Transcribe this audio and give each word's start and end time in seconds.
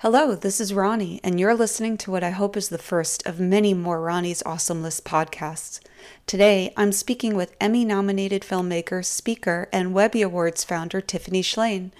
Hello, 0.00 0.34
this 0.34 0.60
is 0.60 0.74
Ronnie, 0.74 1.20
and 1.24 1.40
you're 1.40 1.54
listening 1.54 1.96
to 1.96 2.10
what 2.10 2.22
I 2.22 2.28
hope 2.28 2.54
is 2.54 2.68
the 2.68 2.76
first 2.76 3.26
of 3.26 3.40
many 3.40 3.72
more 3.72 3.98
Ronnie's 3.98 4.42
Awesome 4.44 4.82
List 4.82 5.06
podcasts. 5.06 5.80
Today, 6.26 6.70
I'm 6.76 6.92
speaking 6.92 7.34
with 7.34 7.56
Emmy 7.62 7.82
nominated 7.82 8.42
filmmaker, 8.42 9.02
speaker, 9.02 9.70
and 9.72 9.94
Webby 9.94 10.20
Awards 10.20 10.64
founder 10.64 11.00
Tiffany 11.00 11.40
Shlain. 11.40 11.92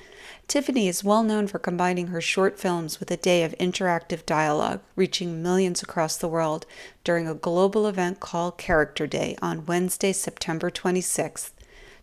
Tiffany 0.47 0.89
is 0.89 1.05
well 1.05 1.23
known 1.23 1.47
for 1.47 1.59
combining 1.59 2.09
her 2.09 2.21
short 2.21 2.59
films 2.59 3.01
with 3.01 3.11
a 3.11 3.17
day 3.17 3.43
of 3.43 3.57
interactive 3.57 4.27
dialogue, 4.27 4.83
reaching 4.95 5.43
millions 5.43 5.83
across 5.83 6.19
the 6.19 6.29
world 6.29 6.67
during 7.03 7.27
a 7.27 7.35
global 7.35 7.87
event 7.87 8.21
called 8.21 8.59
Character 8.59 9.07
Day 9.07 9.39
on 9.41 9.65
Wednesday, 9.65 10.13
September 10.13 10.71
26th. 10.71 11.53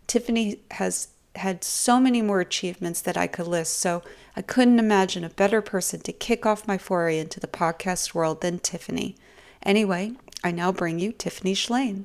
Tiffany 0.08 0.58
has 0.72 1.08
had 1.36 1.64
so 1.64 1.98
many 1.98 2.22
more 2.22 2.40
achievements 2.40 3.00
that 3.02 3.16
I 3.16 3.26
could 3.26 3.46
list, 3.46 3.78
so 3.78 4.02
I 4.36 4.42
couldn't 4.42 4.78
imagine 4.78 5.24
a 5.24 5.30
better 5.30 5.60
person 5.60 6.00
to 6.00 6.12
kick 6.12 6.46
off 6.46 6.68
my 6.68 6.78
foray 6.78 7.18
into 7.18 7.40
the 7.40 7.46
podcast 7.46 8.14
world 8.14 8.40
than 8.40 8.58
Tiffany. 8.58 9.16
Anyway, 9.62 10.12
I 10.42 10.50
now 10.50 10.72
bring 10.72 10.98
you 10.98 11.12
Tiffany 11.12 11.54
Shlain. 11.54 12.04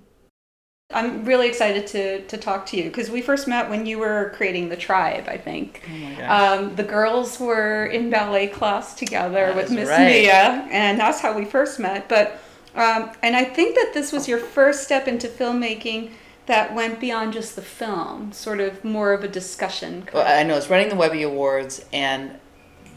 I'm 0.92 1.24
really 1.24 1.48
excited 1.48 1.86
to, 1.88 2.26
to 2.26 2.38
talk 2.38 2.66
to 2.68 2.78
you 2.78 2.86
because 2.86 3.12
we 3.12 3.22
first 3.22 3.48
met 3.48 3.70
when 3.70 3.86
you 3.86 4.00
were 4.00 4.32
creating 4.36 4.70
the 4.70 4.76
tribe, 4.76 5.26
I 5.28 5.38
think. 5.38 5.84
Oh 5.88 5.98
my 5.98 6.14
gosh. 6.16 6.60
Um, 6.60 6.76
the 6.76 6.84
girls 6.84 7.40
were 7.40 7.86
in 7.86 8.10
ballet 8.10 8.48
class 8.48 8.96
together 8.96 9.48
That 9.48 9.56
with 9.56 9.72
Miss 9.72 9.88
right. 9.88 10.24
Mia, 10.24 10.68
and 10.72 11.00
that's 11.00 11.20
how 11.20 11.38
we 11.38 11.46
first 11.46 11.80
met. 11.80 12.10
But 12.10 12.42
um, 12.74 13.12
and 13.22 13.36
I 13.36 13.44
think 13.44 13.76
that 13.76 13.92
this 13.94 14.12
was 14.12 14.28
your 14.28 14.40
first 14.40 14.84
step 14.84 15.08
into 15.08 15.28
filmmaking 15.28 16.12
that 16.50 16.74
went 16.74 17.00
beyond 17.00 17.32
just 17.32 17.56
the 17.56 17.62
film, 17.62 18.32
sort 18.32 18.60
of 18.60 18.84
more 18.84 19.14
of 19.14 19.24
a 19.24 19.28
discussion. 19.28 20.10
Well, 20.12 20.26
I 20.26 20.42
know 20.42 20.58
it's 20.58 20.68
running 20.68 20.90
the 20.90 20.96
Webby 20.96 21.22
Awards, 21.22 21.86
and 21.94 22.40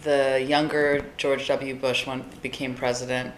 the 0.05 0.43
younger 0.43 1.05
George 1.19 1.49
W. 1.49 1.75
Bush 1.75 2.07
one 2.07 2.25
became 2.41 2.75
president. 2.75 3.35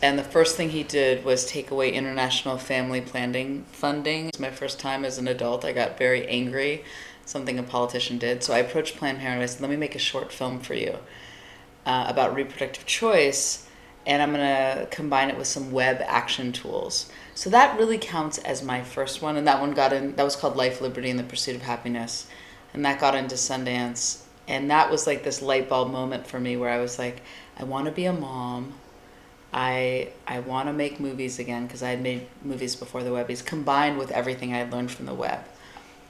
And 0.00 0.16
the 0.16 0.22
first 0.22 0.56
thing 0.56 0.70
he 0.70 0.84
did 0.84 1.24
was 1.24 1.46
take 1.46 1.72
away 1.72 1.92
international 1.92 2.58
family 2.58 3.00
planning 3.00 3.64
funding. 3.72 4.28
It's 4.28 4.38
my 4.38 4.52
first 4.52 4.78
time 4.78 5.04
as 5.04 5.18
an 5.18 5.26
adult. 5.26 5.64
I 5.64 5.72
got 5.72 5.98
very 5.98 6.28
angry, 6.28 6.84
something 7.26 7.58
a 7.58 7.64
politician 7.64 8.18
did. 8.18 8.44
So 8.44 8.54
I 8.54 8.58
approached 8.58 8.96
Planned 8.96 9.18
Parenthood. 9.18 9.42
I 9.42 9.46
said, 9.46 9.62
"Let 9.62 9.70
me 9.70 9.76
make 9.76 9.96
a 9.96 9.98
short 9.98 10.32
film 10.32 10.60
for 10.60 10.74
you 10.74 10.96
uh, 11.84 12.04
about 12.06 12.36
reproductive 12.36 12.86
choice, 12.86 13.66
and 14.06 14.22
I'm 14.22 14.30
gonna 14.30 14.86
combine 14.92 15.28
it 15.28 15.36
with 15.36 15.48
some 15.48 15.72
web 15.72 16.00
action 16.06 16.52
tools." 16.52 17.10
So 17.34 17.50
that 17.50 17.78
really 17.78 17.98
counts 17.98 18.38
as 18.38 18.62
my 18.62 18.82
first 18.82 19.20
one, 19.20 19.36
and 19.36 19.46
that 19.46 19.60
one 19.60 19.72
got 19.72 19.92
in. 19.92 20.14
That 20.16 20.22
was 20.22 20.36
called 20.36 20.56
Life, 20.56 20.80
Liberty, 20.80 21.10
and 21.10 21.18
the 21.18 21.24
Pursuit 21.24 21.56
of 21.56 21.62
Happiness, 21.62 22.26
and 22.72 22.84
that 22.84 23.00
got 23.00 23.14
into 23.14 23.34
Sundance. 23.34 24.22
And 24.46 24.70
that 24.70 24.90
was 24.90 25.06
like 25.06 25.24
this 25.24 25.42
light 25.42 25.68
bulb 25.68 25.90
moment 25.90 26.26
for 26.26 26.38
me, 26.38 26.56
where 26.56 26.70
I 26.70 26.80
was 26.80 26.98
like, 26.98 27.22
"I 27.58 27.64
want 27.64 27.86
to 27.86 27.92
be 27.92 28.04
a 28.04 28.12
mom." 28.12 28.74
I 29.52 30.08
I 30.26 30.40
want 30.40 30.68
to 30.68 30.72
make 30.72 30.98
movies 30.98 31.38
again 31.38 31.66
because 31.66 31.82
I 31.82 31.90
had 31.90 32.02
made 32.02 32.26
movies 32.42 32.74
before 32.74 33.02
the 33.02 33.10
Webbies, 33.10 33.44
combined 33.44 33.98
with 33.98 34.10
everything 34.10 34.52
I 34.52 34.58
had 34.58 34.72
learned 34.72 34.90
from 34.90 35.06
the 35.06 35.14
web. 35.14 35.40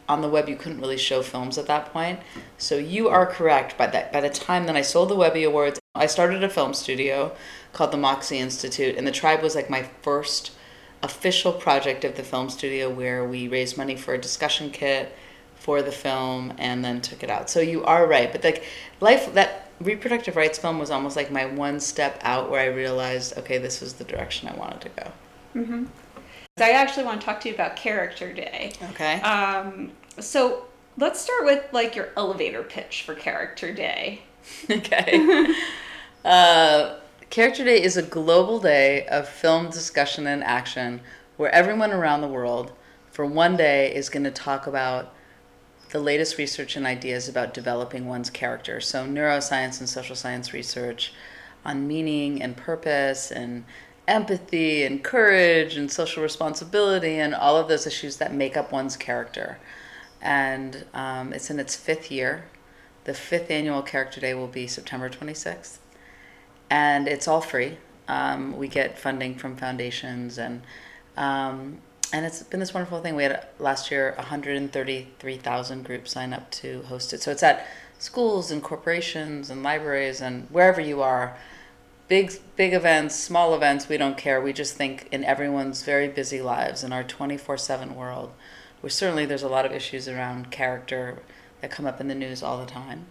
On 0.08 0.20
the 0.20 0.28
web, 0.28 0.48
you 0.48 0.56
couldn't 0.56 0.80
really 0.80 0.98
show 0.98 1.22
films 1.22 1.56
at 1.56 1.66
that 1.66 1.92
point, 1.92 2.20
so 2.58 2.76
you 2.76 3.08
are 3.08 3.26
correct. 3.26 3.78
By 3.78 3.86
that, 3.88 4.12
by 4.12 4.20
the 4.20 4.30
time 4.30 4.66
that 4.66 4.76
I 4.76 4.82
sold 4.82 5.08
the 5.10 5.14
Webby 5.14 5.44
Awards, 5.44 5.80
I 5.94 6.06
started 6.06 6.44
a 6.44 6.48
film 6.48 6.74
studio 6.74 7.34
called 7.72 7.92
the 7.92 7.96
Moxie 7.98 8.38
Institute, 8.38 8.96
and 8.96 9.06
the 9.06 9.12
Tribe 9.12 9.42
was 9.42 9.54
like 9.54 9.70
my 9.70 9.88
first 10.02 10.52
official 11.04 11.52
project 11.52 12.04
of 12.04 12.16
the 12.16 12.22
film 12.22 12.48
studio, 12.50 12.90
where 12.90 13.24
we 13.24 13.46
raised 13.48 13.76
money 13.76 13.94
for 13.94 14.14
a 14.14 14.18
discussion 14.18 14.70
kit 14.70 15.14
for 15.54 15.82
the 15.82 15.92
film 15.92 16.52
and 16.58 16.84
then 16.84 17.00
took 17.00 17.22
it 17.22 17.30
out. 17.30 17.48
So 17.48 17.60
you 17.60 17.84
are 17.84 18.06
right, 18.06 18.30
but 18.32 18.42
like 18.42 18.64
life 19.00 19.32
that 19.34 19.70
reproductive 19.80 20.36
rights 20.36 20.58
film 20.58 20.78
was 20.78 20.90
almost 20.90 21.16
like 21.16 21.30
my 21.30 21.46
one 21.46 21.80
step 21.80 22.18
out 22.22 22.50
where 22.50 22.60
I 22.60 22.66
realized, 22.66 23.38
okay, 23.38 23.58
this 23.58 23.80
was 23.80 23.94
the 23.94 24.04
direction 24.04 24.48
I 24.48 24.56
wanted 24.56 24.80
to 24.82 24.88
go. 24.88 25.12
hmm 25.52 25.84
I 26.56 26.70
actually 26.70 27.04
want 27.04 27.20
to 27.20 27.24
talk 27.26 27.40
to 27.40 27.48
you 27.48 27.54
about 27.54 27.74
Character 27.74 28.32
Day. 28.32 28.72
Okay. 28.90 29.20
Um, 29.22 29.90
so 30.20 30.66
let's 30.96 31.20
start 31.20 31.44
with 31.44 31.64
like 31.72 31.96
your 31.96 32.10
elevator 32.16 32.62
pitch 32.62 33.02
for 33.02 33.14
Character 33.14 33.74
Day. 33.74 34.22
okay. 34.70 35.52
uh, 36.24 36.94
Character 37.30 37.64
Day 37.64 37.82
is 37.82 37.96
a 37.96 38.02
global 38.02 38.60
day 38.60 39.06
of 39.06 39.28
film 39.28 39.70
discussion 39.70 40.26
and 40.26 40.44
action 40.44 41.00
where 41.36 41.50
everyone 41.50 41.90
around 41.90 42.20
the 42.20 42.28
world 42.28 42.72
for 43.10 43.26
one 43.26 43.56
day 43.56 43.92
is 43.94 44.08
going 44.08 44.24
to 44.24 44.30
talk 44.30 44.66
about 44.66 45.12
the 45.90 45.98
latest 45.98 46.38
research 46.38 46.76
and 46.76 46.86
ideas 46.86 47.28
about 47.28 47.54
developing 47.54 48.06
one's 48.06 48.30
character. 48.30 48.80
So, 48.80 49.06
neuroscience 49.06 49.80
and 49.80 49.88
social 49.88 50.14
science 50.14 50.52
research 50.52 51.12
on 51.64 51.88
meaning 51.88 52.42
and 52.42 52.56
purpose 52.56 53.32
and 53.32 53.64
empathy 54.06 54.84
and 54.84 55.02
courage 55.02 55.76
and 55.76 55.90
social 55.90 56.22
responsibility 56.22 57.18
and 57.18 57.34
all 57.34 57.56
of 57.56 57.68
those 57.68 57.86
issues 57.86 58.18
that 58.18 58.34
make 58.34 58.56
up 58.56 58.70
one's 58.70 58.96
character. 58.96 59.58
And 60.20 60.84
um, 60.94 61.32
it's 61.32 61.50
in 61.50 61.58
its 61.58 61.74
fifth 61.74 62.10
year. 62.10 62.44
The 63.04 63.14
fifth 63.14 63.50
annual 63.50 63.82
Character 63.82 64.20
Day 64.20 64.34
will 64.34 64.48
be 64.48 64.66
September 64.66 65.08
26th. 65.10 65.78
And 66.74 67.06
it's 67.06 67.28
all 67.28 67.40
free. 67.40 67.76
Um, 68.08 68.56
we 68.56 68.66
get 68.66 68.98
funding 68.98 69.36
from 69.36 69.54
foundations 69.54 70.38
and 70.38 70.62
um, 71.16 71.78
and 72.12 72.26
it's 72.26 72.42
been 72.42 72.58
this 72.58 72.74
wonderful 72.74 73.00
thing. 73.00 73.14
We 73.14 73.22
had 73.22 73.46
last 73.60 73.92
year 73.92 74.12
133,000 74.16 75.84
groups 75.84 76.10
sign 76.10 76.32
up 76.32 76.50
to 76.62 76.82
host 76.82 77.12
it. 77.12 77.22
So 77.22 77.30
it's 77.30 77.44
at 77.44 77.64
schools 78.00 78.50
and 78.50 78.60
corporations 78.60 79.50
and 79.50 79.62
libraries 79.62 80.20
and 80.20 80.48
wherever 80.50 80.80
you 80.80 81.00
are. 81.00 81.36
Big 82.08 82.32
big 82.56 82.74
events, 82.74 83.14
small 83.14 83.54
events, 83.54 83.88
we 83.88 83.96
don't 83.96 84.16
care. 84.16 84.40
We 84.40 84.52
just 84.52 84.74
think 84.74 85.08
in 85.12 85.22
everyone's 85.22 85.84
very 85.84 86.08
busy 86.08 86.42
lives 86.42 86.82
in 86.82 86.92
our 86.92 87.04
24/7 87.04 87.94
world, 87.94 88.32
where 88.80 88.90
certainly 88.90 89.26
there's 89.26 89.44
a 89.44 89.54
lot 89.56 89.64
of 89.64 89.70
issues 89.70 90.08
around 90.08 90.50
character 90.50 91.20
that 91.60 91.70
come 91.70 91.86
up 91.86 92.00
in 92.00 92.08
the 92.08 92.16
news 92.16 92.42
all 92.42 92.58
the 92.58 92.66
time. 92.66 93.06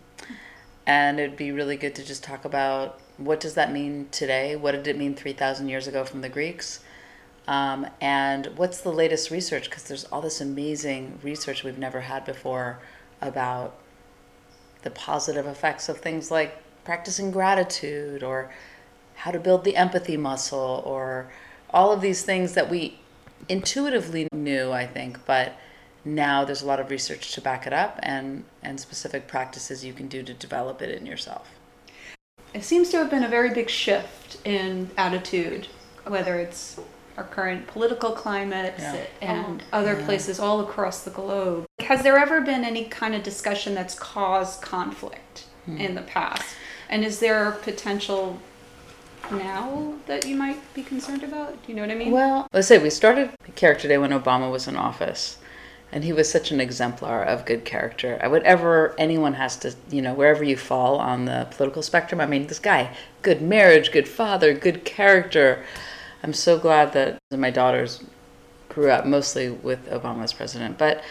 And 0.85 1.17
it'd 1.17 1.37
be 1.37 1.53
really 1.53 1.77
good 1.77 1.95
to 1.95 2.03
just 2.03 2.25
talk 2.25 2.43
about 2.43 2.99
what 3.25 3.39
does 3.39 3.55
that 3.55 3.71
mean 3.71 4.07
today? 4.11 4.55
What 4.55 4.71
did 4.71 4.87
it 4.87 4.97
mean 4.97 5.15
3,000 5.15 5.69
years 5.69 5.87
ago 5.87 6.03
from 6.03 6.21
the 6.21 6.29
Greeks? 6.29 6.79
Um, 7.47 7.87
and 7.99 8.47
what's 8.55 8.81
the 8.81 8.91
latest 8.91 9.31
research? 9.31 9.69
Because 9.69 9.83
there's 9.83 10.05
all 10.05 10.21
this 10.21 10.39
amazing 10.39 11.19
research 11.21 11.63
we've 11.63 11.77
never 11.77 12.01
had 12.01 12.25
before 12.25 12.79
about 13.21 13.75
the 14.83 14.91
positive 14.91 15.45
effects 15.47 15.89
of 15.89 15.97
things 15.97 16.29
like 16.29 16.57
practicing 16.83 17.31
gratitude 17.31 18.23
or 18.23 18.51
how 19.15 19.31
to 19.31 19.39
build 19.39 19.63
the 19.63 19.75
empathy 19.75 20.17
muscle 20.17 20.83
or 20.85 21.31
all 21.69 21.91
of 21.91 22.01
these 22.01 22.23
things 22.23 22.53
that 22.53 22.69
we 22.69 22.99
intuitively 23.49 24.27
knew, 24.33 24.71
I 24.71 24.85
think, 24.85 25.25
but 25.25 25.53
now 26.05 26.43
there's 26.43 26.61
a 26.61 26.65
lot 26.65 26.79
of 26.79 26.89
research 26.89 27.33
to 27.33 27.41
back 27.41 27.65
it 27.65 27.73
up 27.73 27.99
and, 28.03 28.43
and 28.61 28.79
specific 28.79 29.27
practices 29.27 29.83
you 29.83 29.93
can 29.93 30.07
do 30.07 30.23
to 30.23 30.33
develop 30.33 30.81
it 30.81 30.89
in 30.89 31.05
yourself. 31.05 31.52
It 32.53 32.63
seems 32.63 32.89
to 32.89 32.97
have 32.97 33.09
been 33.09 33.23
a 33.23 33.27
very 33.29 33.49
big 33.53 33.69
shift 33.69 34.37
in 34.45 34.91
attitude, 34.97 35.67
whether 36.05 36.35
it's 36.39 36.79
our 37.17 37.23
current 37.23 37.67
political 37.67 38.11
climate 38.11 38.73
Yeah. 38.77 38.95
and 39.21 39.63
other 39.71 39.97
Yeah. 39.99 40.05
places 40.05 40.39
all 40.39 40.59
across 40.61 41.01
the 41.03 41.11
globe. 41.11 41.65
Has 41.81 42.01
there 42.03 42.17
ever 42.17 42.41
been 42.41 42.63
any 42.63 42.85
kind 42.85 43.13
of 43.15 43.23
discussion 43.23 43.75
that's 43.75 43.95
caused 43.95 44.61
conflict 44.61 45.45
Hmm. 45.65 45.77
in 45.77 45.95
the 45.95 46.01
past? 46.01 46.43
And 46.89 47.03
is 47.05 47.19
there 47.19 47.51
potential 47.51 48.39
now 49.31 49.93
that 50.07 50.25
you 50.25 50.35
might 50.35 50.59
be 50.73 50.83
concerned 50.83 51.23
about? 51.23 51.51
Do 51.63 51.71
you 51.71 51.75
know 51.75 51.81
what 51.83 51.91
I 51.91 51.95
mean? 51.95 52.11
Well, 52.11 52.47
let's 52.53 52.67
say 52.67 52.77
we 52.77 52.89
started 52.89 53.29
Character 53.55 53.87
Day 53.87 53.97
when 53.97 54.11
Obama 54.11 54.51
was 54.51 54.67
in 54.67 54.75
office, 54.75 55.37
and 55.93 56.03
he 56.03 56.11
was 56.11 56.29
such 56.29 56.49
an 56.51 56.59
exemplar 56.59 57.23
of 57.23 57.45
good 57.45 57.63
character. 57.65 58.19
I 58.21 58.27
Whatever 58.27 58.95
anyone 58.97 59.35
has 59.35 59.55
to, 59.57 59.75
you 59.91 60.01
know, 60.01 60.15
wherever 60.15 60.43
you 60.43 60.57
fall 60.57 60.97
on 60.97 61.25
the 61.25 61.47
political 61.51 61.83
spectrum, 61.83 62.19
I 62.19 62.25
mean, 62.25 62.47
this 62.47 62.57
guy, 62.57 62.95
good 63.21 63.43
marriage, 63.43 63.91
good 63.91 64.07
father, 64.07 64.55
good 64.55 64.85
character. 64.85 65.63
I'm 66.23 66.33
so 66.33 66.57
glad 66.57 66.93
that 66.93 67.19
my 67.31 67.51
daughters 67.51 68.03
grew 68.69 68.89
up 68.89 69.05
mostly 69.05 69.51
with 69.51 69.87
Obama 69.87 70.23
as 70.23 70.33
president, 70.33 70.79
but 70.79 71.03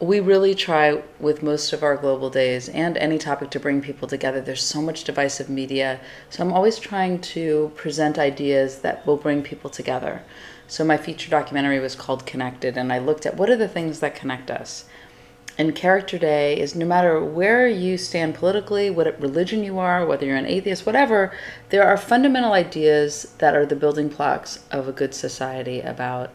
we 0.00 0.18
really 0.18 0.56
try 0.56 1.00
with 1.20 1.44
most 1.44 1.72
of 1.72 1.84
our 1.84 1.96
global 1.96 2.30
days 2.30 2.68
and 2.70 2.96
any 2.96 3.16
topic 3.16 3.50
to 3.50 3.60
bring 3.60 3.80
people 3.80 4.08
together. 4.08 4.40
There's 4.40 4.62
so 4.62 4.82
much 4.82 5.04
divisive 5.04 5.48
media. 5.48 6.00
So 6.30 6.42
I'm 6.42 6.52
always 6.52 6.80
trying 6.80 7.20
to 7.20 7.70
present 7.76 8.18
ideas 8.18 8.80
that 8.80 9.06
will 9.06 9.16
bring 9.16 9.42
people 9.42 9.70
together. 9.70 10.22
So 10.66 10.84
my 10.84 10.96
feature 10.96 11.30
documentary 11.30 11.78
was 11.78 11.94
called 11.94 12.26
Connected, 12.26 12.76
and 12.76 12.92
I 12.92 12.98
looked 12.98 13.26
at 13.26 13.36
what 13.36 13.50
are 13.50 13.56
the 13.56 13.68
things 13.68 14.00
that 14.00 14.14
connect 14.14 14.50
us. 14.50 14.86
And 15.56 15.74
Character 15.74 16.18
Day 16.18 16.58
is 16.58 16.74
no 16.74 16.84
matter 16.84 17.22
where 17.22 17.68
you 17.68 17.96
stand 17.96 18.34
politically, 18.34 18.90
what 18.90 19.20
religion 19.20 19.62
you 19.62 19.78
are, 19.78 20.04
whether 20.04 20.26
you're 20.26 20.36
an 20.36 20.46
atheist, 20.46 20.84
whatever, 20.84 21.32
there 21.68 21.86
are 21.86 21.96
fundamental 21.96 22.52
ideas 22.52 23.34
that 23.38 23.54
are 23.54 23.64
the 23.64 23.76
building 23.76 24.08
blocks 24.08 24.64
of 24.72 24.88
a 24.88 24.92
good 24.92 25.14
society 25.14 25.80
about 25.80 26.32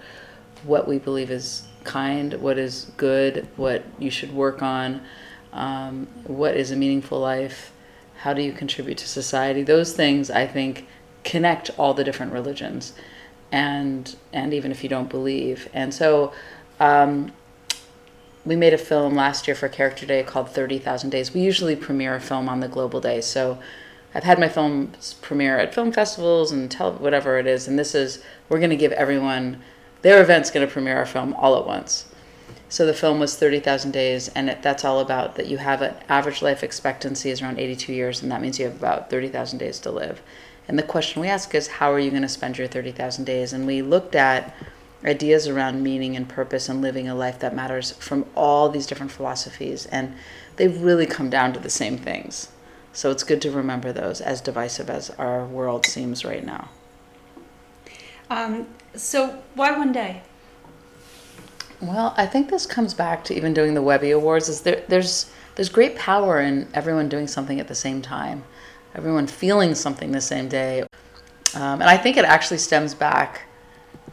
what 0.63 0.87
we 0.87 0.99
believe 0.99 1.31
is 1.31 1.67
kind, 1.83 2.35
what 2.35 2.57
is 2.57 2.91
good, 2.95 3.47
what 3.57 3.83
you 3.97 4.09
should 4.09 4.33
work 4.33 4.61
on, 4.61 5.01
um, 5.51 6.07
what 6.25 6.55
is 6.55 6.71
a 6.71 6.75
meaningful 6.75 7.19
life, 7.19 7.73
how 8.19 8.33
do 8.33 8.41
you 8.41 8.53
contribute 8.53 8.97
to 8.99 9.07
society? 9.07 9.63
Those 9.63 9.93
things 9.93 10.29
I 10.29 10.45
think 10.45 10.87
connect 11.23 11.71
all 11.77 11.93
the 11.93 12.03
different 12.03 12.31
religions, 12.31 12.93
and 13.51 14.16
and 14.34 14.54
even 14.54 14.72
if 14.72 14.84
you 14.84 14.90
don't 14.90 15.10
believe. 15.10 15.69
And 15.74 15.94
so, 15.94 16.31
um, 16.80 17.31
we 18.46 18.56
made 18.56 18.74
a 18.74 18.78
film 18.78 19.16
last 19.16 19.48
year 19.48 19.56
for 19.56 19.68
Character 19.68 20.06
Day 20.06 20.24
called 20.24 20.50
Thirty 20.50 20.80
Thousand 20.80 21.10
Days. 21.10 21.34
We 21.34 21.42
usually 21.42 21.75
premiere 21.75 22.16
a 22.16 22.22
film 22.22 22.50
on 22.50 22.60
the 22.60 22.68
Global 22.68 23.01
Day, 23.01 23.22
so. 23.22 23.60
I've 24.12 24.24
had 24.24 24.40
my 24.40 24.50
films 24.50 25.13
premiere 25.22 25.60
at 25.60 25.75
film 25.75 25.92
festivals 25.92 26.51
and 26.51 26.72
tell 26.72 26.94
whatever 26.94 27.38
it 27.38 27.46
is, 27.46 27.68
and 27.68 27.78
this 27.78 27.94
is 27.94 28.24
we're 28.50 28.57
going 28.57 28.72
to 28.72 28.75
give 28.75 28.92
everyone 28.94 29.62
their 30.01 30.22
event's 30.22 30.50
going 30.50 30.66
to 30.66 30.72
premiere 30.72 30.98
our 30.98 31.06
film 31.06 31.34
all 31.36 31.57
at 31.60 31.68
once. 31.68 32.06
So 32.69 32.86
the 32.86 32.94
film 32.94 33.19
was 33.19 33.36
30,000 33.36 33.92
days, 33.92 34.30
and 34.30 34.50
it, 34.50 34.62
that's 34.62 34.86
all 34.86 35.00
about 35.00 35.36
that 35.36 35.48
you 35.48 35.57
have 35.57 35.81
an 35.81 35.96
average 36.07 36.42
life 36.42 36.63
expectancy 36.63 37.31
is 37.31 37.42
around 37.42 37.60
82 37.60 37.92
years, 37.92 38.22
and 38.22 38.31
that 38.31 38.42
means 38.42 38.60
you 38.60 38.66
have 38.66 38.75
about 38.75 39.10
30,000 39.10 39.57
days 39.57 39.80
to 39.80 39.92
live. 39.92 40.22
And 40.69 40.77
the 40.77 40.83
question 40.83 41.19
we 41.19 41.27
ask 41.27 41.56
is, 41.56 41.68
how 41.68 41.92
are 41.92 41.98
you 41.98 42.12
going 42.12 42.21
to 42.21 42.30
spend 42.30 42.60
your 42.60 42.68
30,000 42.68 43.25
days? 43.25 43.54
And 43.54 43.66
we 43.66 43.81
looked 43.81 44.13
at 44.13 44.56
ideas 45.04 45.48
around 45.48 45.81
meaning 45.81 46.16
and 46.16 46.30
purpose 46.30 46.69
and 46.69 46.80
living 46.80 47.10
a 47.10 47.16
life 47.16 47.39
that 47.39 47.56
matters 47.56 47.94
from 47.94 48.27
all 48.36 48.69
these 48.69 48.86
different 48.86 49.12
philosophies, 49.12 49.88
and 49.88 50.13
they've 50.57 50.80
really 50.80 51.07
come 51.07 51.27
down 51.27 51.54
to 51.54 51.60
the 51.60 51.71
same 51.71 51.98
things. 51.98 52.50
So 52.94 53.10
it's 53.10 53.24
good 53.24 53.42
to 53.42 53.51
remember 53.51 53.92
those, 53.92 54.21
as 54.21 54.42
divisive 54.42 54.92
as 54.92 55.10
our 55.12 55.44
world 55.44 55.88
seems 55.88 56.24
right 56.24 56.45
now. 56.45 56.69
Um, 58.30 58.68
so 58.94 59.42
why 59.56 59.75
one 59.75 59.92
day? 59.92 60.22
Well, 61.81 62.13
I 62.15 62.27
think 62.27 62.51
this 62.51 62.68
comes 62.68 62.94
back 62.94 63.24
to 63.24 63.36
even 63.36 63.56
doing 63.56 63.74
the 63.74 63.81
Webby 63.81 64.12
Awards. 64.12 64.50
Is 64.50 64.62
there? 64.62 64.83
There's 64.88 65.31
there's 65.56 65.69
great 65.69 65.95
power 65.95 66.39
in 66.39 66.68
everyone 66.75 67.10
doing 67.10 67.25
something 67.25 67.60
at 67.60 67.68
the 67.68 67.75
same 67.75 68.01
time, 68.01 68.44
everyone 69.00 69.28
feeling 69.28 69.74
something 69.75 70.12
the 70.12 70.19
same 70.19 70.50
day, 70.50 70.81
um, 71.56 71.80
and 71.80 71.84
I 71.84 71.96
think 71.96 72.18
it 72.18 72.25
actually 72.25 72.57
stems 72.57 72.94
back 72.94 73.48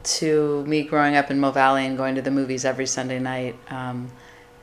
to 0.05 0.65
me 0.65 0.85
growing 0.85 1.17
up 1.17 1.29
in 1.29 1.41
Mill 1.41 1.51
Valley 1.51 1.85
and 1.85 1.97
going 1.97 2.15
to 2.15 2.23
the 2.23 2.31
movies 2.31 2.65
every 2.65 2.87
Sunday 2.87 3.19
night, 3.19 3.57
um, 3.69 4.09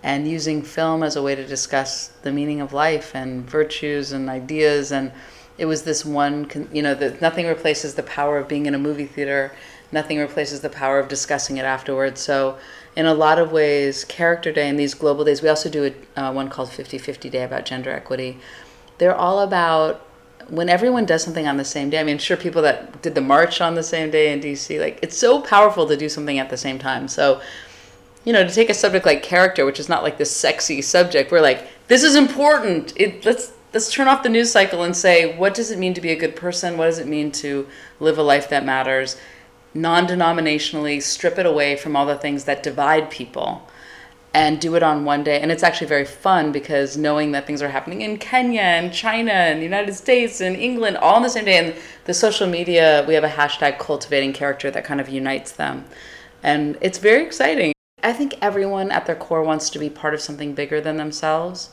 and 0.01 0.25
using 0.25 0.61
film 0.61 1.03
as 1.03 1.17
a 1.17 1.21
way 1.21 1.35
to 1.35 1.45
discuss 1.45 2.07
the 2.23 2.31
meaning 2.31 2.61
of 2.61 2.71
life 2.71 3.13
and 3.13 3.49
virtues 3.49 4.13
and 4.13 4.29
ideas. 4.29 4.93
And 4.93 5.11
it 5.57 5.65
was 5.65 5.83
this 5.83 6.05
one, 6.05 6.49
you 6.71 6.81
know, 6.81 6.95
that 6.95 7.21
nothing 7.21 7.45
replaces 7.45 7.95
the 7.95 8.03
power 8.03 8.37
of 8.37 8.47
being 8.47 8.65
in 8.65 8.73
a 8.73 8.79
movie 8.79 9.05
theater. 9.05 9.51
Nothing 9.91 10.19
replaces 10.19 10.61
the 10.61 10.69
power 10.69 10.99
of 10.99 11.09
discussing 11.09 11.57
it 11.57 11.65
afterwards. 11.65 12.21
So 12.21 12.57
in 12.95 13.05
a 13.05 13.13
lot 13.13 13.39
of 13.39 13.51
ways, 13.51 14.05
Character 14.05 14.53
Day 14.53 14.69
and 14.69 14.79
these 14.79 14.93
global 14.93 15.25
days, 15.25 15.41
we 15.41 15.49
also 15.49 15.69
do 15.69 15.93
a, 16.15 16.19
uh, 16.19 16.31
one 16.31 16.49
called 16.49 16.71
50 16.71 16.97
50 16.97 17.29
Day 17.29 17.43
about 17.43 17.65
gender 17.65 17.91
equity. 17.91 18.39
They're 18.99 19.15
all 19.15 19.41
about 19.41 20.05
when 20.49 20.69
everyone 20.69 21.05
does 21.05 21.23
something 21.23 21.47
on 21.47 21.57
the 21.57 21.65
same 21.65 21.89
day. 21.89 21.99
I 21.99 22.03
mean, 22.03 22.17
sure, 22.17 22.37
people 22.37 22.61
that 22.63 23.01
did 23.01 23.15
the 23.15 23.21
march 23.21 23.61
on 23.61 23.75
the 23.75 23.83
same 23.83 24.11
day 24.11 24.31
in 24.31 24.39
DC, 24.39 24.79
like, 24.79 24.99
it's 25.01 25.17
so 25.17 25.41
powerful 25.41 25.87
to 25.87 25.97
do 25.97 26.09
something 26.09 26.39
at 26.39 26.49
the 26.49 26.57
same 26.57 26.79
time. 26.79 27.07
So, 27.07 27.41
you 28.25 28.33
know, 28.33 28.45
to 28.47 28.53
take 28.53 28.69
a 28.69 28.73
subject 28.73 29.05
like 29.05 29.23
character, 29.23 29.65
which 29.65 29.79
is 29.79 29.89
not 29.89 30.03
like 30.03 30.17
this 30.17 30.35
sexy 30.35 30.81
subject, 30.81 31.31
we're 31.31 31.41
like, 31.41 31.67
this 31.87 32.03
is 32.03 32.15
important. 32.15 32.93
It, 32.95 33.25
let's 33.25 33.51
let's 33.73 33.91
turn 33.91 34.07
off 34.07 34.23
the 34.23 34.29
news 34.29 34.51
cycle 34.51 34.83
and 34.83 34.95
say, 34.95 35.35
what 35.35 35.53
does 35.53 35.71
it 35.71 35.79
mean 35.79 35.93
to 35.95 36.01
be 36.01 36.11
a 36.11 36.15
good 36.15 36.35
person? 36.35 36.77
What 36.77 36.85
does 36.85 36.99
it 36.99 37.07
mean 37.07 37.31
to 37.33 37.67
live 37.99 38.17
a 38.17 38.23
life 38.23 38.49
that 38.49 38.65
matters? 38.65 39.17
non 39.73 40.05
denominationally, 40.05 41.01
strip 41.01 41.39
it 41.39 41.45
away 41.45 41.75
from 41.75 41.95
all 41.95 42.05
the 42.05 42.15
things 42.15 42.43
that 42.43 42.63
divide 42.63 43.09
people 43.09 43.67
and 44.33 44.59
do 44.59 44.75
it 44.75 44.81
on 44.81 45.05
one 45.05 45.23
day. 45.23 45.39
And 45.39 45.51
it's 45.51 45.61
actually 45.61 45.87
very 45.87 46.05
fun 46.05 46.51
because 46.51 46.97
knowing 46.97 47.31
that 47.33 47.45
things 47.45 47.61
are 47.61 47.69
happening 47.69 48.01
in 48.01 48.17
Kenya 48.17 48.61
and 48.61 48.91
China 48.91 49.31
and 49.31 49.59
the 49.59 49.63
United 49.63 49.93
States 49.93 50.41
and 50.41 50.55
England 50.55 50.97
all 50.97 51.15
on 51.15 51.21
the 51.21 51.29
same 51.29 51.45
day. 51.45 51.57
And 51.57 51.75
the 52.05 52.13
social 52.13 52.47
media, 52.47 53.05
we 53.07 53.13
have 53.13 53.23
a 53.23 53.29
hashtag 53.29 53.77
cultivating 53.77 54.33
character 54.33 54.71
that 54.71 54.83
kind 54.83 54.99
of 54.99 55.07
unites 55.07 55.51
them. 55.51 55.85
And 56.41 56.77
it's 56.81 56.97
very 56.97 57.23
exciting. 57.23 57.73
I 58.01 58.11
think 58.11 58.35
everyone 58.41 58.91
at 58.91 59.05
their 59.05 59.15
core 59.15 59.43
wants 59.43 59.69
to 59.69 59.79
be 59.79 59.89
part 59.89 60.13
of 60.13 60.19
something 60.19 60.53
bigger 60.53 60.81
than 60.81 60.97
themselves. 60.97 61.69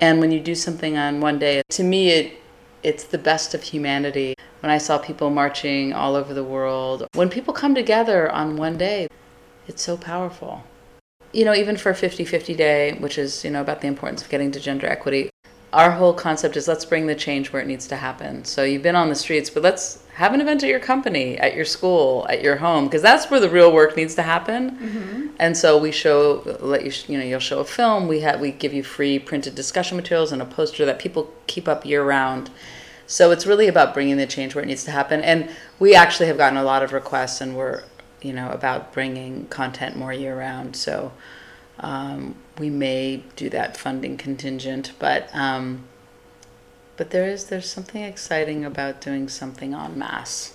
And 0.00 0.18
when 0.18 0.32
you 0.32 0.40
do 0.40 0.54
something 0.54 0.96
on 0.96 1.20
one 1.20 1.38
day, 1.38 1.62
to 1.70 1.84
me, 1.84 2.08
it, 2.08 2.40
it's 2.82 3.04
the 3.04 3.18
best 3.18 3.54
of 3.54 3.62
humanity 3.62 4.34
when 4.60 4.72
I 4.72 4.78
saw 4.78 4.98
people 4.98 5.30
marching 5.30 5.92
all 5.92 6.16
over 6.16 6.32
the 6.34 6.42
world. 6.42 7.06
When 7.14 7.28
people 7.28 7.54
come 7.54 7.74
together 7.74 8.30
on 8.30 8.56
one 8.56 8.78
day, 8.78 9.06
it's 9.68 9.82
so 9.82 9.96
powerful. 9.96 10.64
You 11.32 11.44
know, 11.44 11.54
even 11.54 11.76
for 11.76 11.94
50 11.94 12.24
50 12.24 12.54
Day, 12.54 12.92
which 12.94 13.18
is, 13.18 13.44
you 13.44 13.50
know, 13.50 13.60
about 13.60 13.80
the 13.80 13.88
importance 13.88 14.22
of 14.22 14.28
getting 14.28 14.50
to 14.52 14.60
gender 14.60 14.86
equity, 14.86 15.30
our 15.72 15.92
whole 15.92 16.12
concept 16.12 16.56
is 16.56 16.68
let's 16.68 16.84
bring 16.84 17.06
the 17.06 17.14
change 17.14 17.52
where 17.52 17.62
it 17.62 17.66
needs 17.66 17.86
to 17.86 17.96
happen. 17.96 18.44
So 18.44 18.62
you've 18.62 18.82
been 18.82 18.96
on 18.96 19.08
the 19.08 19.14
streets, 19.14 19.48
but 19.48 19.62
let's 19.62 20.02
have 20.14 20.34
an 20.34 20.42
event 20.42 20.62
at 20.62 20.68
your 20.68 20.80
company, 20.80 21.38
at 21.38 21.54
your 21.54 21.64
school, 21.64 22.26
at 22.28 22.42
your 22.42 22.56
home, 22.56 22.84
because 22.84 23.00
that's 23.00 23.30
where 23.30 23.40
the 23.40 23.48
real 23.48 23.72
work 23.72 23.96
needs 23.96 24.14
to 24.16 24.22
happen. 24.22 24.72
Mm-hmm. 24.72 25.26
And 25.38 25.56
so 25.56 25.78
we 25.78 25.90
show, 25.90 26.58
let 26.60 26.84
you, 26.84 26.92
you 27.08 27.18
know, 27.18 27.24
you'll 27.24 27.40
show 27.40 27.60
a 27.60 27.64
film. 27.64 28.06
We 28.06 28.20
have, 28.20 28.38
we 28.38 28.52
give 28.52 28.74
you 28.74 28.82
free 28.82 29.18
printed 29.18 29.54
discussion 29.54 29.96
materials 29.96 30.32
and 30.32 30.42
a 30.42 30.44
poster 30.44 30.84
that 30.84 30.98
people 30.98 31.32
keep 31.46 31.66
up 31.66 31.86
year 31.86 32.04
round 32.04 32.50
so 33.12 33.30
it's 33.30 33.46
really 33.46 33.68
about 33.68 33.92
bringing 33.92 34.16
the 34.16 34.26
change 34.26 34.54
where 34.54 34.64
it 34.64 34.66
needs 34.66 34.84
to 34.84 34.90
happen. 34.90 35.20
And 35.20 35.50
we 35.78 35.94
actually 35.94 36.28
have 36.28 36.38
gotten 36.38 36.56
a 36.56 36.64
lot 36.64 36.82
of 36.82 36.94
requests, 36.94 37.42
and 37.42 37.54
we're, 37.54 37.82
you 38.22 38.32
know, 38.32 38.50
about 38.50 38.92
bringing 38.92 39.46
content 39.46 39.96
more 39.96 40.12
year 40.12 40.38
round. 40.38 40.76
So 40.76 41.12
um, 41.80 42.36
we 42.58 42.70
may 42.70 43.24
do 43.36 43.48
that 43.50 43.76
funding 43.76 44.16
contingent, 44.16 44.92
but 44.98 45.28
um, 45.34 45.84
but 46.96 47.10
there 47.10 47.26
is 47.26 47.46
there's 47.46 47.68
something 47.68 48.02
exciting 48.02 48.64
about 48.64 49.00
doing 49.00 49.28
something 49.28 49.74
en 49.74 49.98
masse. 49.98 50.54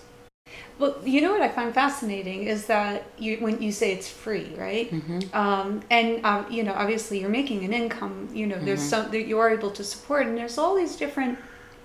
Well, 0.80 0.96
you 1.04 1.22
know 1.22 1.32
what 1.32 1.42
I 1.42 1.50
find 1.50 1.74
fascinating 1.74 2.44
is 2.44 2.68
that 2.68 3.04
you 3.18 3.38
when 3.38 3.62
you 3.62 3.72
say 3.72 3.94
it's 3.94 4.10
free, 4.10 4.54
right? 4.56 4.92
Mm-hmm. 4.92 5.36
Um, 5.36 5.82
and 5.90 6.24
uh, 6.24 6.44
you 6.50 6.64
know, 6.64 6.74
obviously, 6.74 7.20
you're 7.20 7.30
making 7.30 7.66
an 7.66 7.74
income. 7.74 8.30
You 8.32 8.48
know, 8.48 8.56
mm-hmm. 8.56 8.66
there's 8.66 8.82
some 8.82 9.10
that 9.12 9.28
you 9.28 9.40
are 9.40 9.50
able 9.50 9.72
to 9.72 9.84
support, 9.84 10.28
and 10.28 10.38
there's 10.38 10.58
all 10.58 10.76
these 10.76 10.96
different 10.96 11.40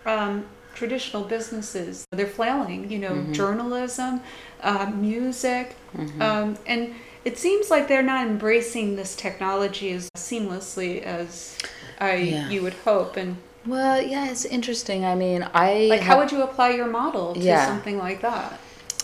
um, 0.05 0.46
traditional 0.75 1.25
businesses. 1.25 2.05
They're 2.11 2.26
flailing, 2.26 2.90
you 2.90 2.99
know, 2.99 3.12
mm-hmm. 3.12 3.32
journalism, 3.32 4.20
uh, 4.62 4.91
music, 4.94 5.76
mm-hmm. 5.97 6.23
um, 6.23 6.56
and 6.67 6.94
it 7.25 7.38
seems 7.38 7.70
like 7.70 7.88
they're 7.88 8.03
not 8.03 8.26
embracing 8.26 8.97
this 8.97 9.14
technology 9.14 9.93
as 9.93 10.09
seamlessly 10.17 11.03
as 11.03 11.58
I 12.01 12.15
yeah. 12.15 12.48
you 12.48 12.63
would 12.63 12.75
hope. 12.75 13.17
And 13.17 13.36
well, 13.67 14.03
yeah, 14.03 14.29
it's 14.29 14.44
interesting. 14.44 15.05
I 15.05 15.15
mean, 15.15 15.48
I 15.55 15.86
like 15.91 16.01
how 16.01 16.19
would 16.19 16.32
you 16.32 16.43
apply 16.43 16.70
your 16.70 16.89
model 16.89 17.34
to 17.34 17.41
yeah. 17.41 17.67
something 17.67 17.98
like 17.98 18.20
that? 18.22 18.58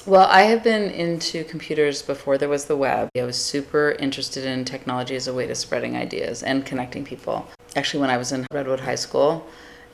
Well, 0.06 0.26
I 0.30 0.42
have 0.44 0.64
been 0.64 0.90
into 0.90 1.44
computers 1.44 2.00
before 2.00 2.38
there 2.38 2.48
was 2.48 2.64
the 2.64 2.76
web. 2.76 3.10
I 3.14 3.24
was 3.24 3.36
super 3.36 3.90
interested 3.98 4.44
in 4.44 4.64
technology 4.64 5.14
as 5.16 5.28
a 5.28 5.34
way 5.34 5.46
to 5.46 5.54
spreading 5.54 5.96
ideas 5.96 6.42
and 6.42 6.64
connecting 6.64 7.04
people. 7.04 7.46
Actually, 7.76 8.00
when 8.00 8.10
I 8.10 8.16
was 8.16 8.32
in 8.32 8.46
Redwood 8.50 8.80
High 8.80 8.94
School, 8.94 9.46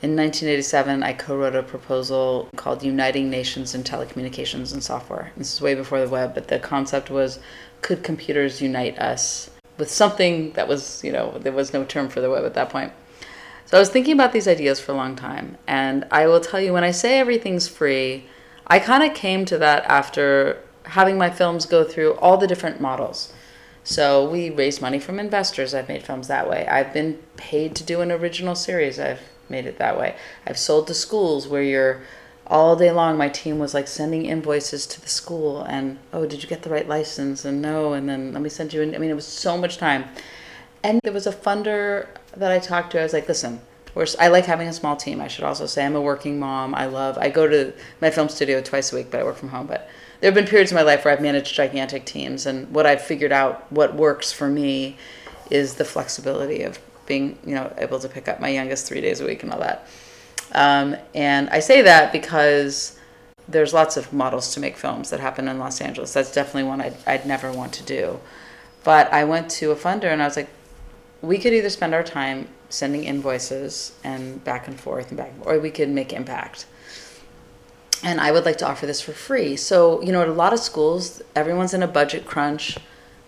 in 0.05 0.15
1987, 0.15 1.01
I 1.01 1.13
co 1.13 1.35
wrote 1.35 1.55
a 1.55 1.63
proposal 1.63 2.47
called 2.55 2.83
Uniting 2.83 3.27
Nations 3.27 3.73
in 3.73 3.83
Telecommunications 3.83 4.71
and 4.71 4.83
Software. 4.83 5.31
This 5.35 5.51
is 5.51 5.61
way 5.61 5.73
before 5.73 5.99
the 5.99 6.07
web, 6.07 6.35
but 6.35 6.47
the 6.47 6.59
concept 6.59 7.09
was 7.09 7.39
could 7.81 8.03
computers 8.03 8.61
unite 8.61 8.99
us 8.99 9.49
with 9.79 9.89
something 9.89 10.51
that 10.51 10.67
was, 10.67 11.03
you 11.03 11.11
know, 11.11 11.39
there 11.39 11.51
was 11.51 11.73
no 11.73 11.83
term 11.83 12.07
for 12.07 12.21
the 12.21 12.29
web 12.29 12.45
at 12.45 12.53
that 12.53 12.69
point. 12.69 12.93
So 13.65 13.77
I 13.77 13.79
was 13.79 13.89
thinking 13.89 14.13
about 14.13 14.31
these 14.31 14.47
ideas 14.47 14.79
for 14.79 14.91
a 14.91 14.95
long 14.95 15.15
time. 15.15 15.57
And 15.65 16.05
I 16.11 16.27
will 16.27 16.39
tell 16.39 16.61
you, 16.61 16.71
when 16.71 16.83
I 16.83 16.91
say 16.91 17.17
everything's 17.17 17.67
free, 17.67 18.25
I 18.67 18.77
kind 18.77 19.03
of 19.03 19.15
came 19.15 19.43
to 19.45 19.57
that 19.57 19.85
after 19.85 20.61
having 20.83 21.17
my 21.17 21.31
films 21.31 21.65
go 21.65 21.83
through 21.83 22.13
all 22.17 22.37
the 22.37 22.45
different 22.45 22.79
models. 22.79 23.33
So 23.83 24.29
we 24.29 24.51
raise 24.51 24.81
money 24.81 24.99
from 24.99 25.19
investors. 25.19 25.73
I've 25.73 25.89
made 25.89 26.03
films 26.03 26.27
that 26.27 26.47
way. 26.47 26.67
I've 26.67 26.93
been 26.93 27.17
paid 27.37 27.75
to 27.77 27.83
do 27.83 28.01
an 28.01 28.11
original 28.11 28.53
series. 28.53 28.99
I've 28.99 29.21
made 29.49 29.65
it 29.65 29.77
that 29.77 29.99
way. 29.99 30.15
I've 30.45 30.57
sold 30.57 30.87
to 30.87 30.93
schools 30.93 31.47
where 31.47 31.63
you're 31.63 32.01
all 32.47 32.75
day 32.75 32.91
long 32.91 33.17
my 33.17 33.29
team 33.29 33.57
was 33.57 33.73
like 33.73 33.87
sending 33.87 34.25
invoices 34.25 34.85
to 34.85 35.01
the 35.01 35.09
school 35.09 35.63
and 35.63 35.97
oh 36.13 36.27
did 36.27 36.43
you 36.43 36.47
get 36.47 36.61
the 36.61 36.69
right 36.69 36.87
license 36.87 37.43
and 37.43 37.59
no 37.59 37.93
and 37.93 38.07
then 38.07 38.31
let 38.33 38.41
me 38.43 38.49
send 38.49 38.71
you 38.71 38.83
in 38.83 38.93
i 38.93 38.99
mean 38.99 39.09
it 39.09 39.15
was 39.15 39.25
so 39.25 39.57
much 39.57 39.77
time 39.77 40.05
and 40.83 41.01
there 41.03 41.11
was 41.11 41.25
a 41.25 41.33
funder 41.33 42.05
that 42.37 42.51
i 42.51 42.59
talked 42.59 42.91
to 42.91 42.99
i 42.99 43.03
was 43.03 43.13
like 43.13 43.27
listen 43.27 43.59
I 44.19 44.27
like 44.27 44.45
having 44.45 44.67
a 44.67 44.73
small 44.73 44.97
team. 44.97 45.21
I 45.21 45.27
should 45.27 45.45
also 45.45 45.65
say 45.65 45.85
I'm 45.85 45.95
a 45.95 46.01
working 46.01 46.37
mom. 46.37 46.75
I 46.75 46.85
love. 46.85 47.17
I 47.17 47.29
go 47.29 47.47
to 47.47 47.73
my 48.01 48.09
film 48.09 48.27
studio 48.27 48.61
twice 48.61 48.91
a 48.91 48.95
week, 48.97 49.09
but 49.09 49.21
I 49.21 49.23
work 49.23 49.37
from 49.37 49.49
home. 49.49 49.67
But 49.67 49.87
there 50.19 50.29
have 50.29 50.35
been 50.35 50.47
periods 50.47 50.71
in 50.71 50.75
my 50.75 50.81
life 50.81 51.05
where 51.05 51.13
I've 51.13 51.21
managed 51.21 51.55
gigantic 51.55 52.05
teams, 52.05 52.45
and 52.45 52.69
what 52.73 52.85
I've 52.85 53.01
figured 53.01 53.31
out, 53.31 53.71
what 53.71 53.95
works 53.95 54.31
for 54.33 54.49
me, 54.49 54.97
is 55.49 55.75
the 55.75 55.85
flexibility 55.85 56.61
of 56.61 56.79
being 57.05 57.37
you 57.45 57.55
know 57.55 57.73
able 57.77 57.99
to 57.99 58.09
pick 58.09 58.27
up 58.27 58.39
my 58.39 58.49
youngest 58.49 58.87
three 58.87 59.01
days 59.01 59.21
a 59.21 59.25
week 59.25 59.43
and 59.43 59.51
all 59.51 59.59
that. 59.59 59.87
Um, 60.51 60.95
and 61.13 61.49
I 61.49 61.59
say 61.59 61.81
that 61.81 62.11
because 62.11 62.97
there's 63.47 63.73
lots 63.73 63.97
of 63.97 64.11
models 64.11 64.53
to 64.53 64.59
make 64.59 64.77
films 64.77 65.09
that 65.09 65.19
happen 65.19 65.47
in 65.47 65.59
Los 65.59 65.81
Angeles. 65.81 66.13
That's 66.13 66.31
definitely 66.31 66.63
one 66.63 66.81
I'd, 66.81 66.95
I'd 67.05 67.25
never 67.25 67.51
want 67.51 67.73
to 67.73 67.83
do. 67.83 68.19
But 68.83 69.11
I 69.13 69.23
went 69.23 69.49
to 69.51 69.71
a 69.71 69.75
funder 69.75 70.05
and 70.05 70.21
I 70.21 70.25
was 70.25 70.35
like, 70.35 70.49
we 71.21 71.37
could 71.37 71.53
either 71.53 71.69
spend 71.69 71.93
our 71.93 72.03
time 72.03 72.47
sending 72.69 73.03
invoices 73.03 73.93
and 74.03 74.43
back 74.43 74.67
and 74.67 74.79
forth 74.79 75.09
and 75.09 75.17
back, 75.17 75.31
or 75.41 75.59
we 75.59 75.71
could 75.71 75.89
make 75.89 76.13
impact. 76.13 76.65
And 78.03 78.19
I 78.19 78.31
would 78.31 78.45
like 78.45 78.57
to 78.57 78.67
offer 78.67 78.85
this 78.85 79.01
for 79.01 79.13
free. 79.13 79.55
So, 79.55 80.01
you 80.01 80.11
know, 80.11 80.21
at 80.21 80.27
a 80.27 80.33
lot 80.33 80.53
of 80.53 80.59
schools, 80.59 81.21
everyone's 81.35 81.73
in 81.73 81.81
a 81.81 81.87
budget 81.87 82.25
crunch. 82.25 82.77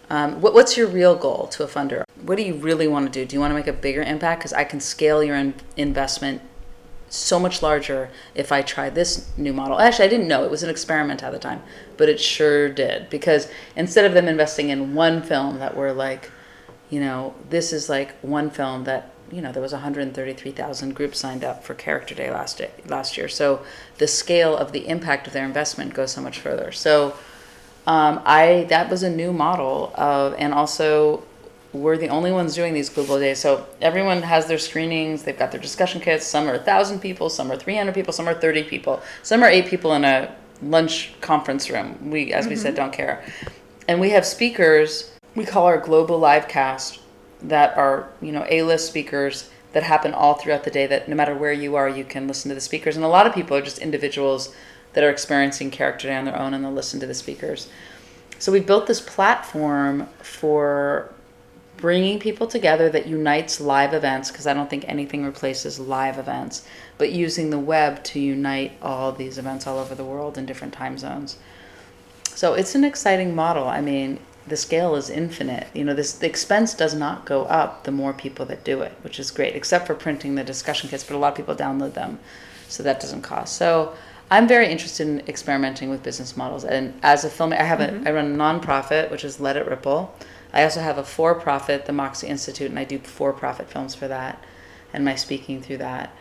Um, 0.10 0.42
what, 0.42 0.54
what's 0.54 0.78
your 0.78 0.88
real 0.88 1.16
goal 1.16 1.48
to 1.48 1.64
a 1.64 1.68
funder? 1.68 2.04
What 2.22 2.38
do 2.38 2.44
you 2.44 2.54
really 2.54 2.88
want 2.88 3.06
to 3.06 3.12
do? 3.12 3.26
Do 3.26 3.36
you 3.36 3.40
want 3.40 3.52
to 3.52 3.56
make 3.56 3.68
a 3.68 3.74
bigger 3.74 4.02
impact? 4.02 4.40
Because 4.40 4.54
I 4.54 4.64
can 4.64 4.80
scale 4.80 5.24
your 5.24 5.36
in- 5.36 5.56
investment 5.76 6.42
so 7.10 7.40
much 7.40 7.62
larger 7.62 8.10
if 8.36 8.52
I 8.52 8.62
try 8.62 8.90
this 8.90 9.30
new 9.38 9.54
model. 9.54 9.80
Actually, 9.80 10.06
I 10.06 10.10
didn't 10.10 10.28
know 10.28 10.44
it 10.44 10.52
was 10.52 10.64
an 10.64 10.70
experiment 10.70 11.24
at 11.24 11.32
the 11.32 11.40
time, 11.40 11.62
but 11.98 12.10
it 12.10 12.20
sure 12.20 12.70
did. 12.70 13.10
Because 13.10 13.50
instead 13.76 14.06
of 14.06 14.14
them 14.14 14.28
investing 14.28 14.70
in 14.70 14.94
one 14.94 15.22
film 15.22 15.60
that 15.60 15.76
were 15.76 15.94
like, 15.94 16.32
you 16.90 17.00
know, 17.00 17.34
this 17.50 17.74
is 17.74 17.90
like 17.90 18.18
one 18.22 18.50
film 18.50 18.86
that 18.86 19.12
you 19.30 19.42
know 19.42 19.52
there 19.52 19.62
was 19.62 19.74
133,000 19.74 20.96
groups 20.96 21.20
signed 21.20 21.44
up 21.44 21.64
for 21.64 21.74
Character 21.74 22.16
Day 22.16 22.32
last 22.32 22.58
day, 22.58 22.72
last 22.86 23.18
year. 23.18 23.28
So 23.28 23.62
the 23.98 24.08
scale 24.08 24.56
of 24.56 24.72
the 24.72 24.88
impact 24.88 25.28
of 25.28 25.34
their 25.34 25.46
investment 25.46 25.94
goes 25.94 26.12
so 26.12 26.22
much 26.22 26.40
further. 26.40 26.72
So 26.72 27.18
um, 27.88 28.22
I 28.26 28.66
that 28.70 28.90
was 28.90 29.02
a 29.02 29.10
new 29.10 29.32
model 29.32 29.94
of, 29.96 30.36
and 30.38 30.54
also 30.54 31.24
we're 31.72 31.98
the 31.98 32.10
only 32.10 32.32
ones 32.32 32.54
doing 32.54 32.74
these 32.74 32.90
global 32.90 33.18
days. 33.18 33.40
So 33.40 33.66
everyone 33.82 34.22
has 34.24 34.46
their 34.48 34.58
screenings. 34.58 35.24
They've 35.24 35.38
got 35.38 35.52
their 35.52 35.62
discussion 35.62 36.02
kits. 36.02 36.26
Some 36.26 36.48
are 36.48 36.58
1,000 36.58 37.00
people. 37.00 37.30
Some 37.30 37.52
are 37.52 37.58
300 37.58 37.94
people. 37.94 38.14
Some 38.14 38.28
are 38.28 38.34
30 38.34 38.64
people. 38.64 39.02
Some 39.24 39.44
are 39.44 39.50
eight 39.50 39.68
people 39.68 39.94
in 39.94 40.04
a 40.04 40.34
lunch 40.62 41.14
conference 41.22 41.70
room. 41.70 42.10
We, 42.10 42.34
as 42.34 42.48
we 42.48 42.56
said, 42.56 42.76
don't 42.76 42.94
care. 42.94 43.24
And 43.88 44.00
we 44.00 44.10
have 44.12 44.26
speakers. 44.26 45.12
We 45.36 45.46
call 45.46 45.66
our 45.66 45.78
global 45.78 46.18
live 46.20 46.48
cast 46.48 47.00
that 47.44 47.78
are 47.78 48.10
you 48.22 48.32
know 48.32 48.46
A-list 48.50 48.88
speakers 48.88 49.50
that 49.74 49.84
happen 49.84 50.14
all 50.14 50.34
throughout 50.34 50.64
the 50.64 50.72
day. 50.72 50.88
That 50.88 51.08
no 51.08 51.16
matter 51.16 51.36
where 51.36 51.54
you 51.54 51.76
are, 51.76 51.88
you 51.88 52.04
can 52.04 52.28
listen 52.28 52.50
to 52.50 52.56
the 52.56 52.62
speakers. 52.62 52.96
And 52.96 53.06
a 53.06 53.10
lot 53.10 53.28
of 53.28 53.34
people 53.34 53.56
are 53.56 53.62
just 53.62 53.78
individuals 53.78 54.54
that 54.94 55.04
are 55.04 55.10
experiencing 55.10 55.72
character 55.72 56.08
day 56.08 56.16
on 56.16 56.26
their 56.26 56.38
own, 56.38 56.54
and 56.54 56.64
they'll 56.64 56.72
listen 56.72 57.00
to 57.00 57.08
the 57.08 57.14
speakers. 57.14 57.70
So 58.40 58.52
we 58.52 58.60
built 58.60 58.88
this 58.88 59.02
platform 59.02 60.08
for 60.22 61.12
bringing 61.78 62.20
people 62.20 62.48
together 62.48 62.90
that 62.90 63.08
unites 63.08 63.62
live 63.62 63.94
events 63.94 64.32
because 64.32 64.48
I 64.48 64.54
don't 64.54 64.70
think 64.70 64.86
anything 64.88 65.24
replaces 65.24 65.80
live 65.80 66.18
events, 66.18 66.66
but 66.98 67.12
using 67.12 67.52
the 67.52 67.60
web 67.60 68.04
to 68.06 68.20
unite 68.20 68.74
all 68.82 69.12
these 69.12 69.38
events 69.38 69.68
all 69.68 69.78
over 69.78 69.96
the 69.96 70.04
world 70.04 70.38
in 70.38 70.46
different 70.46 70.74
time 70.74 70.98
zones. 70.98 71.38
So 72.26 72.54
it's 72.54 72.76
an 72.76 72.84
exciting 72.84 73.36
model. 73.36 73.68
I 73.68 73.82
mean, 73.82 74.20
the 74.48 74.58
scale 74.58 74.96
is 74.96 75.10
infinite. 75.10 75.68
You 75.74 75.84
know, 75.84 75.94
this 75.94 76.14
the 76.14 76.28
expense 76.28 76.74
does 76.74 76.96
not 76.96 77.26
go 77.26 77.44
up 77.46 77.84
the 77.84 77.92
more 77.92 78.14
people 78.14 78.46
that 78.48 78.64
do 78.64 78.82
it, 78.82 78.94
which 79.02 79.20
is 79.20 79.30
great, 79.32 79.56
except 79.56 79.88
for 79.88 79.96
printing 79.96 80.36
the 80.36 80.44
discussion 80.44 80.90
kits, 80.90 81.04
but 81.04 81.16
a 81.16 81.18
lot 81.18 81.34
of 81.34 81.36
people 81.36 81.56
download 81.56 81.94
them, 81.94 82.20
so 82.68 82.84
that 82.84 83.00
doesn't 83.00 83.24
cost. 83.24 83.56
So 83.56 83.94
I'm 84.30 84.48
very 84.48 84.68
interested 84.68 85.08
in 85.08 85.22
experimenting 85.28 85.90
with 85.90 86.04
business 86.04 86.36
models. 86.36 86.66
And 86.66 87.00
as 87.02 87.24
a 87.24 87.30
filmmaker, 87.30 87.62
I 87.62 87.64
have 87.64 87.80
a 87.80 87.88
mm-hmm. 87.88 88.08
I 88.08 88.12
run 88.12 88.34
a 88.34 88.36
nonprofit, 88.36 89.10
which 89.10 89.24
is 89.24 89.40
Let 89.40 89.56
It 89.56 89.68
Ripple. 89.68 90.14
I 90.54 90.64
also 90.64 90.82
have 90.82 90.98
a 90.98 91.04
for-profit, 91.04 91.86
the 91.86 91.94
Moxie 91.94 92.28
Institute, 92.28 92.70
and 92.70 92.80
I 92.80 92.84
do 92.84 93.00
for-profit 93.00 93.70
films 93.70 93.96
for 93.96 94.08
that, 94.08 94.44
and 94.94 95.04
my 95.06 95.16
speaking 95.16 95.62
through 95.62 95.78
that. 95.78 96.16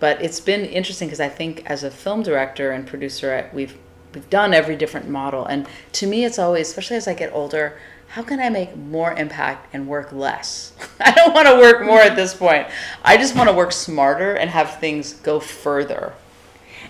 But 0.00 0.20
it's 0.22 0.40
been 0.40 0.64
interesting 0.64 1.08
because 1.08 1.20
I 1.20 1.28
think 1.28 1.62
as 1.66 1.82
a 1.82 1.90
film 1.90 2.22
director 2.22 2.70
and 2.70 2.86
producer, 2.86 3.50
we've 3.52 3.76
we've 4.14 4.30
done 4.30 4.54
every 4.54 4.76
different 4.76 5.08
model, 5.08 5.44
and 5.44 5.66
to 5.92 6.06
me, 6.06 6.24
it's 6.24 6.38
always, 6.38 6.68
especially 6.68 6.96
as 6.98 7.08
I 7.08 7.14
get 7.14 7.32
older, 7.32 7.78
how 8.08 8.22
can 8.22 8.38
I 8.38 8.48
make 8.48 8.76
more 8.76 9.12
impact 9.12 9.74
and 9.74 9.88
work 9.88 10.12
less? 10.12 10.72
I 11.00 11.10
don't 11.10 11.34
want 11.34 11.48
to 11.48 11.56
work 11.56 11.84
more 11.84 11.98
at 11.98 12.08
mm-hmm. 12.08 12.16
this 12.16 12.34
point. 12.34 12.68
I 13.02 13.16
just 13.16 13.34
want 13.34 13.48
to 13.48 13.54
work 13.54 13.72
smarter 13.72 14.34
and 14.34 14.50
have 14.50 14.78
things 14.78 15.14
go 15.14 15.40
further. 15.40 16.12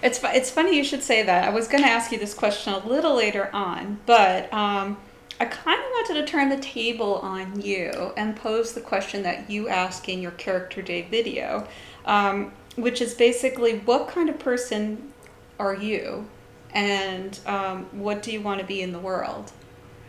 It's 0.04 0.20
it's 0.22 0.50
funny 0.50 0.76
you 0.76 0.84
should 0.84 1.02
say 1.02 1.22
that. 1.22 1.48
I 1.48 1.50
was 1.50 1.66
going 1.66 1.82
to 1.82 1.88
ask 1.88 2.12
you 2.12 2.18
this 2.18 2.34
question 2.34 2.74
a 2.74 2.86
little 2.86 3.16
later 3.16 3.48
on, 3.54 4.00
but 4.04 4.52
um, 4.52 4.98
I 5.40 5.46
kind 5.46 5.80
of 5.80 5.86
wanted 5.92 6.20
to 6.20 6.26
turn 6.26 6.50
the 6.50 6.58
table 6.58 7.14
on 7.20 7.58
you 7.58 8.12
and 8.14 8.36
pose 8.36 8.74
the 8.74 8.82
question 8.82 9.22
that 9.22 9.48
you 9.48 9.68
ask 9.68 10.06
in 10.10 10.20
your 10.20 10.32
character 10.32 10.82
day 10.82 11.08
video, 11.10 11.66
um, 12.04 12.52
which 12.76 13.00
is 13.00 13.14
basically 13.14 13.78
what 13.78 14.06
kind 14.06 14.28
of 14.28 14.38
person 14.38 15.14
are 15.58 15.74
you, 15.74 16.28
and 16.74 17.40
um, 17.46 17.86
what 17.92 18.22
do 18.22 18.30
you 18.30 18.42
want 18.42 18.60
to 18.60 18.66
be 18.66 18.82
in 18.82 18.92
the 18.92 18.98
world? 18.98 19.52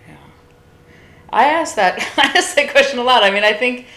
Yeah, 0.09 0.17
I 1.29 1.45
ask 1.45 1.73
that 1.75 1.99
I 2.17 2.37
ask 2.37 2.53
that 2.57 2.69
question 2.71 2.99
a 2.99 3.03
lot. 3.03 3.23
I 3.23 3.31
mean, 3.31 3.45
I 3.45 3.53
think 3.53 3.87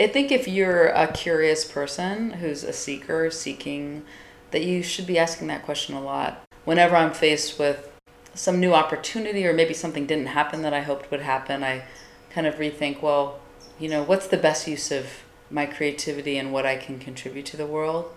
I 0.00 0.08
think 0.08 0.32
if 0.32 0.48
you're 0.48 0.88
a 0.88 1.06
curious 1.12 1.64
person 1.64 2.30
who's 2.32 2.64
a 2.64 2.72
seeker 2.72 3.30
seeking 3.30 4.02
that 4.54 4.62
you 4.62 4.84
should 4.84 5.04
be 5.04 5.18
asking 5.18 5.48
that 5.48 5.64
question 5.64 5.96
a 5.96 6.00
lot. 6.00 6.46
Whenever 6.64 6.94
I'm 6.94 7.12
faced 7.12 7.58
with 7.58 7.90
some 8.34 8.60
new 8.60 8.72
opportunity 8.72 9.44
or 9.44 9.52
maybe 9.52 9.74
something 9.74 10.06
didn't 10.06 10.28
happen 10.28 10.62
that 10.62 10.72
I 10.72 10.80
hoped 10.80 11.10
would 11.10 11.22
happen, 11.22 11.64
I 11.64 11.82
kind 12.30 12.46
of 12.46 12.54
rethink, 12.54 13.02
well, 13.02 13.40
you 13.80 13.88
know, 13.88 14.04
what's 14.04 14.28
the 14.28 14.36
best 14.36 14.68
use 14.68 14.92
of 14.92 15.06
my 15.50 15.66
creativity 15.66 16.38
and 16.38 16.52
what 16.52 16.64
I 16.64 16.76
can 16.76 17.00
contribute 17.00 17.46
to 17.46 17.56
the 17.56 17.66
world? 17.66 18.14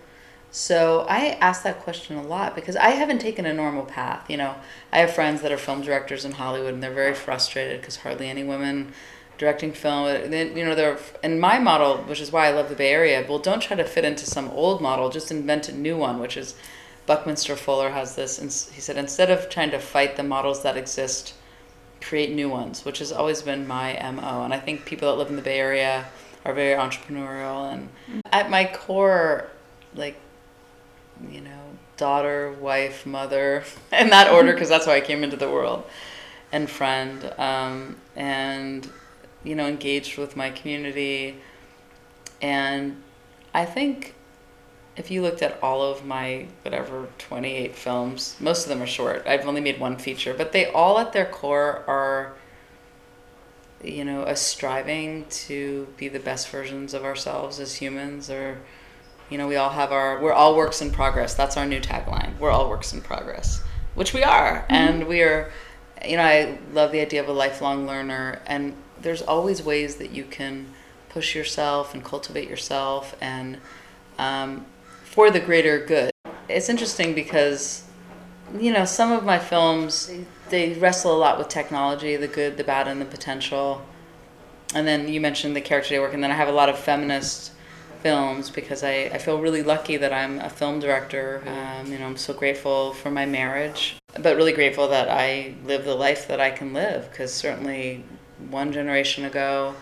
So 0.52 1.08
I 1.10 1.40
ask 1.42 1.64
that 1.64 1.80
question 1.80 2.18
a 2.18 2.22
lot 2.22 2.54
because 2.54 2.76
I 2.76 2.90
haven't 2.90 3.20
taken 3.20 3.48
a 3.48 3.54
normal 3.54 3.86
path. 3.86 4.30
You 4.30 4.38
know, 4.38 4.58
I 4.94 5.00
have 5.00 5.16
friends 5.16 5.42
that 5.42 5.52
are 5.52 5.58
film 5.58 5.82
directors 5.82 6.24
in 6.24 6.34
Hollywood 6.34 6.76
and 6.76 6.84
they're 6.84 6.94
very 6.94 7.16
frustrated 7.16 7.82
because 7.82 7.98
hardly 7.98 8.30
any 8.30 8.44
women 8.44 8.94
directing 9.38 9.72
film. 9.72 10.06
Uh, 10.06 10.28
they, 10.28 10.54
you 10.54 10.66
know, 10.66 10.76
they're 10.76 10.98
and 11.24 11.40
my 11.40 11.60
model, 11.60 11.98
which 12.04 12.22
is 12.22 12.32
why 12.32 12.48
I 12.48 12.52
love 12.52 12.70
the 12.70 12.76
Bay 12.76 12.92
Area. 12.92 13.26
Well, 13.28 13.40
don't 13.40 13.62
try 13.62 13.78
to 13.78 13.84
fit 13.84 14.06
into 14.06 14.26
some 14.26 14.50
old 14.50 14.82
model. 14.82 15.10
Just 15.10 15.32
invent 15.32 15.70
a 15.70 15.74
new 15.74 15.98
one, 15.98 16.20
which 16.20 16.38
is 16.38 16.56
Buckminster 17.06 17.56
Fuller 17.56 17.92
has 17.92 18.16
this. 18.16 18.40
And 18.40 18.52
he 18.74 18.82
said 18.82 18.98
instead 18.98 19.30
of 19.30 19.50
trying 19.50 19.72
to 19.72 19.80
fight 19.80 20.16
the 20.16 20.24
models 20.24 20.64
that 20.64 20.78
exist, 20.78 21.34
create 22.02 22.34
new 22.34 22.50
ones, 22.50 22.86
which 22.86 23.00
has 23.00 23.12
always 23.12 23.42
been 23.42 23.68
my 23.68 23.94
mo. 24.12 24.44
And 24.44 24.54
I 24.54 24.60
think 24.60 24.86
people 24.86 25.10
that 25.10 25.18
live 25.18 25.30
in 25.30 25.36
the 25.36 25.42
Bay 25.42 25.60
Area 25.60 26.06
are 26.46 26.54
very 26.54 26.80
entrepreneurial 26.80 27.72
and 27.72 27.90
mm-hmm. 28.08 28.20
at 28.32 28.50
my 28.50 28.66
core, 28.66 29.50
like 29.96 30.18
you 31.32 31.42
know, 31.42 31.60
daughter, 31.98 32.54
wife, 32.54 33.06
mother, 33.06 33.64
in 33.92 34.10
that 34.10 34.32
order, 34.32 34.50
mm-hmm. 34.50 34.56
because 34.56 34.70
that's 34.70 34.86
how 34.86 34.92
I 34.92 35.02
came 35.02 35.24
into 35.24 35.38
the 35.38 35.50
world, 35.50 35.84
and 36.52 36.70
friend, 36.70 37.34
um, 37.38 37.98
and, 38.16 38.90
you 39.48 39.56
know, 39.56 39.66
engaged 39.66 40.18
with 40.18 40.36
my 40.36 40.50
community. 40.50 41.38
And 42.42 43.02
I 43.54 43.66
think 43.66 44.14
if 44.98 45.10
you 45.10 45.22
looked 45.22 45.42
at 45.42 45.58
all 45.64 45.82
of 45.82 46.06
my, 46.06 46.48
whatever, 46.64 47.08
28 47.18 47.76
films, 47.76 48.36
most 48.40 48.64
of 48.64 48.70
them 48.70 48.82
are 48.82 48.88
short. 48.88 49.26
I've 49.26 49.48
only 49.48 49.62
made 49.62 49.80
one 49.80 49.98
feature, 49.98 50.34
but 50.34 50.52
they 50.52 50.66
all 50.66 51.00
at 51.00 51.14
their 51.14 51.26
core 51.26 51.84
are, 51.88 52.34
you 53.84 54.04
know, 54.04 54.24
a 54.24 54.36
striving 54.36 55.26
to 55.30 55.88
be 55.98 56.10
the 56.10 56.20
best 56.20 56.50
versions 56.50 56.94
of 56.94 57.06
ourselves 57.06 57.60
as 57.60 57.76
humans 57.76 58.30
or 58.30 58.60
you 59.30 59.38
know, 59.38 59.48
we 59.48 59.58
all 59.58 59.70
have 59.70 59.92
our, 59.92 60.22
we're 60.22 60.34
all 60.34 60.56
works 60.56 60.82
in 60.82 60.92
progress. 60.92 61.34
That's 61.34 61.58
our 61.58 61.66
new 61.66 61.82
tagline. 61.82 62.38
We're 62.40 62.52
all 62.52 62.70
works 62.70 62.94
in 62.94 63.02
progress, 63.02 63.62
which 63.94 64.14
we 64.14 64.24
are. 64.24 64.62
Mm-hmm. 64.62 64.74
And 64.74 65.08
we 65.08 65.22
are, 65.22 65.52
you 66.06 66.18
know, 66.18 66.24
I 66.24 66.58
love 66.74 66.92
the 66.92 67.00
idea 67.00 67.22
of 67.22 67.30
a 67.30 67.34
lifelong 67.34 67.88
learner. 67.88 68.42
And 68.46 68.74
there's 69.02 69.22
always 69.22 69.62
ways 69.62 69.96
that 69.98 70.12
you 70.12 70.24
can 70.24 70.68
push 71.10 71.36
yourself 71.36 71.94
and 71.94 72.04
cultivate 72.04 72.50
yourself 72.50 73.16
and 73.22 73.58
um, 74.18 74.66
for 75.04 75.32
the 75.32 75.40
greater 75.40 75.84
good. 75.84 76.12
It's 76.50 76.70
interesting 76.70 77.14
because, 77.14 77.84
you 78.60 78.72
know, 78.72 78.86
some 78.86 79.12
of 79.12 79.24
my 79.24 79.40
films, 79.40 80.12
they 80.50 80.74
wrestle 80.74 81.16
a 81.16 81.18
lot 81.18 81.38
with 81.38 81.50
technology, 81.50 82.16
the 82.16 82.28
good, 82.28 82.58
the 82.58 82.64
bad, 82.64 82.88
and 82.88 83.02
the 83.02 83.06
potential. 83.06 83.82
And 84.74 84.88
then 84.88 85.08
you 85.08 85.22
mentioned 85.22 85.56
the 85.56 85.62
character 85.62 85.92
day 85.92 86.00
work, 86.00 86.14
and 86.14 86.24
then 86.24 86.32
I 86.32 86.36
have 86.36 86.48
a 86.48 86.54
lot 86.54 86.70
of 86.70 86.78
feminist 86.78 87.52
films 88.02 88.50
because 88.50 88.84
I, 88.84 89.10
I 89.14 89.18
feel 89.18 89.40
really 89.40 89.64
lucky 89.64 89.98
that 89.98 90.14
I'm 90.14 90.40
a 90.40 90.50
film 90.50 90.80
director. 90.80 91.44
Um, 91.46 91.92
you 91.92 91.98
know, 92.00 92.06
I'm 92.06 92.18
so 92.18 92.34
grateful 92.34 92.94
for 92.94 93.12
my 93.12 93.26
marriage, 93.26 93.98
but 94.20 94.36
really 94.36 94.54
grateful 94.54 94.88
that 94.90 95.10
I 95.10 95.56
live 95.66 95.86
the 95.86 95.96
life 95.96 96.28
that 96.28 96.40
I 96.40 96.52
can 96.52 96.74
live 96.74 97.10
because 97.10 97.34
certainly 97.34 98.04
one 98.50 98.72
generation 98.72 99.26
ago, 99.26 99.76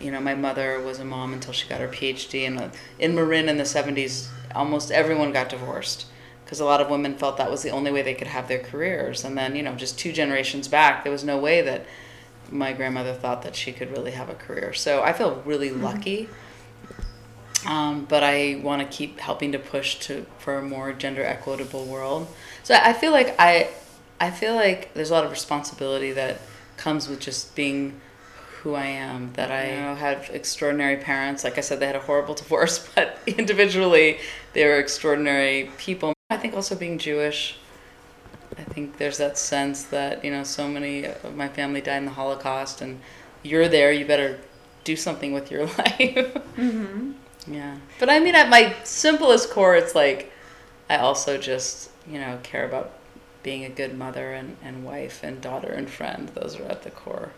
you 0.00 0.10
know, 0.10 0.20
my 0.20 0.34
mother 0.34 0.80
was 0.80 0.98
a 0.98 1.04
mom 1.04 1.32
until 1.32 1.52
she 1.52 1.68
got 1.68 1.80
her 1.80 1.88
PhD. 1.88 2.46
And 2.46 2.72
in 2.98 3.14
Marin 3.14 3.48
in 3.48 3.58
the 3.58 3.64
70s, 3.64 4.28
almost 4.54 4.90
everyone 4.90 5.32
got 5.32 5.48
divorced 5.48 6.06
because 6.44 6.60
a 6.60 6.64
lot 6.64 6.80
of 6.80 6.90
women 6.90 7.14
felt 7.14 7.36
that 7.36 7.50
was 7.50 7.62
the 7.62 7.70
only 7.70 7.92
way 7.92 8.02
they 8.02 8.14
could 8.14 8.26
have 8.26 8.48
their 8.48 8.58
careers. 8.58 9.24
And 9.24 9.36
then, 9.36 9.54
you 9.54 9.62
know, 9.62 9.74
just 9.74 9.98
two 9.98 10.12
generations 10.12 10.66
back, 10.66 11.04
there 11.04 11.12
was 11.12 11.22
no 11.22 11.38
way 11.38 11.62
that 11.62 11.86
my 12.50 12.72
grandmother 12.72 13.14
thought 13.14 13.42
that 13.42 13.54
she 13.54 13.72
could 13.72 13.90
really 13.90 14.10
have 14.12 14.28
a 14.28 14.34
career. 14.34 14.72
So 14.72 15.02
I 15.02 15.12
feel 15.12 15.42
really 15.44 15.70
lucky. 15.70 16.28
Um, 17.66 18.06
but 18.08 18.22
I 18.22 18.60
want 18.62 18.82
to 18.82 18.96
keep 18.96 19.18
helping 19.20 19.52
to 19.52 19.58
push 19.58 19.96
to 20.00 20.26
for 20.38 20.58
a 20.58 20.62
more 20.62 20.92
gender 20.92 21.22
equitable 21.22 21.84
world. 21.84 22.28
So 22.62 22.74
I 22.74 22.92
feel 22.92 23.12
like 23.12 23.34
I, 23.38 23.68
I 24.18 24.30
feel 24.30 24.54
like 24.54 24.94
there's 24.94 25.10
a 25.10 25.14
lot 25.14 25.24
of 25.24 25.30
responsibility 25.30 26.12
that 26.12 26.40
comes 26.76 27.08
with 27.08 27.20
just 27.20 27.54
being 27.54 28.00
who 28.62 28.74
I 28.74 28.86
am. 28.86 29.32
That 29.34 29.50
I 29.50 29.74
you 29.74 29.80
know, 29.80 29.94
have 29.94 30.30
extraordinary 30.32 30.96
parents. 30.96 31.44
Like 31.44 31.58
I 31.58 31.60
said, 31.60 31.80
they 31.80 31.86
had 31.86 31.96
a 31.96 32.00
horrible 32.00 32.34
divorce, 32.42 32.88
but 32.94 33.18
individually, 33.26 34.18
they 34.52 34.64
were 34.64 34.78
extraordinary 34.78 35.70
people. 35.78 36.12
I 36.30 36.36
think 36.36 36.54
also 36.54 36.76
being 36.76 36.98
Jewish, 36.98 37.56
I 38.56 38.62
think 38.62 38.98
there's 38.98 39.18
that 39.18 39.38
sense 39.38 39.84
that 39.84 40.24
you 40.24 40.30
know 40.30 40.44
so 40.44 40.68
many 40.68 41.04
of 41.04 41.34
my 41.34 41.48
family 41.48 41.80
died 41.80 41.98
in 41.98 42.04
the 42.06 42.12
Holocaust, 42.12 42.80
and 42.80 43.00
you're 43.42 43.68
there. 43.68 43.92
You 43.92 44.04
better 44.04 44.38
do 44.84 44.96
something 44.96 45.32
with 45.32 45.50
your 45.50 45.64
life. 45.78 46.34
Mm-hmm. 46.56 47.12
Yeah, 47.46 47.76
but 47.98 48.10
I 48.10 48.20
mean, 48.20 48.34
at 48.34 48.48
my 48.48 48.74
simplest 48.84 49.50
core, 49.50 49.76
it's 49.76 49.94
like 49.94 50.32
I 50.88 50.96
also 50.96 51.38
just 51.38 51.90
you 52.06 52.18
know 52.18 52.38
care 52.42 52.66
about 52.66 52.92
being 53.42 53.64
a 53.64 53.70
good 53.70 53.96
mother 53.96 54.32
and, 54.32 54.56
and 54.62 54.84
wife 54.84 55.22
and 55.22 55.40
daughter 55.40 55.68
and 55.68 55.88
friend. 55.88 56.28
Those 56.30 56.58
are 56.58 56.64
at 56.64 56.82
the 56.82 56.90
core. 56.90 57.30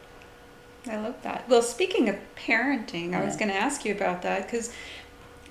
I 0.89 0.97
love 0.97 1.23
that. 1.23 1.49
Well, 1.49 1.63
speaking 1.63 2.09
of 2.09 2.17
parenting, 2.37 3.13
yeah. 3.13 3.21
I 3.21 3.25
was 3.25 3.37
going 3.37 3.51
to 3.51 3.57
ask 3.57 3.85
you 3.85 3.95
about 3.95 4.23
that 4.23 4.47
because 4.47 4.73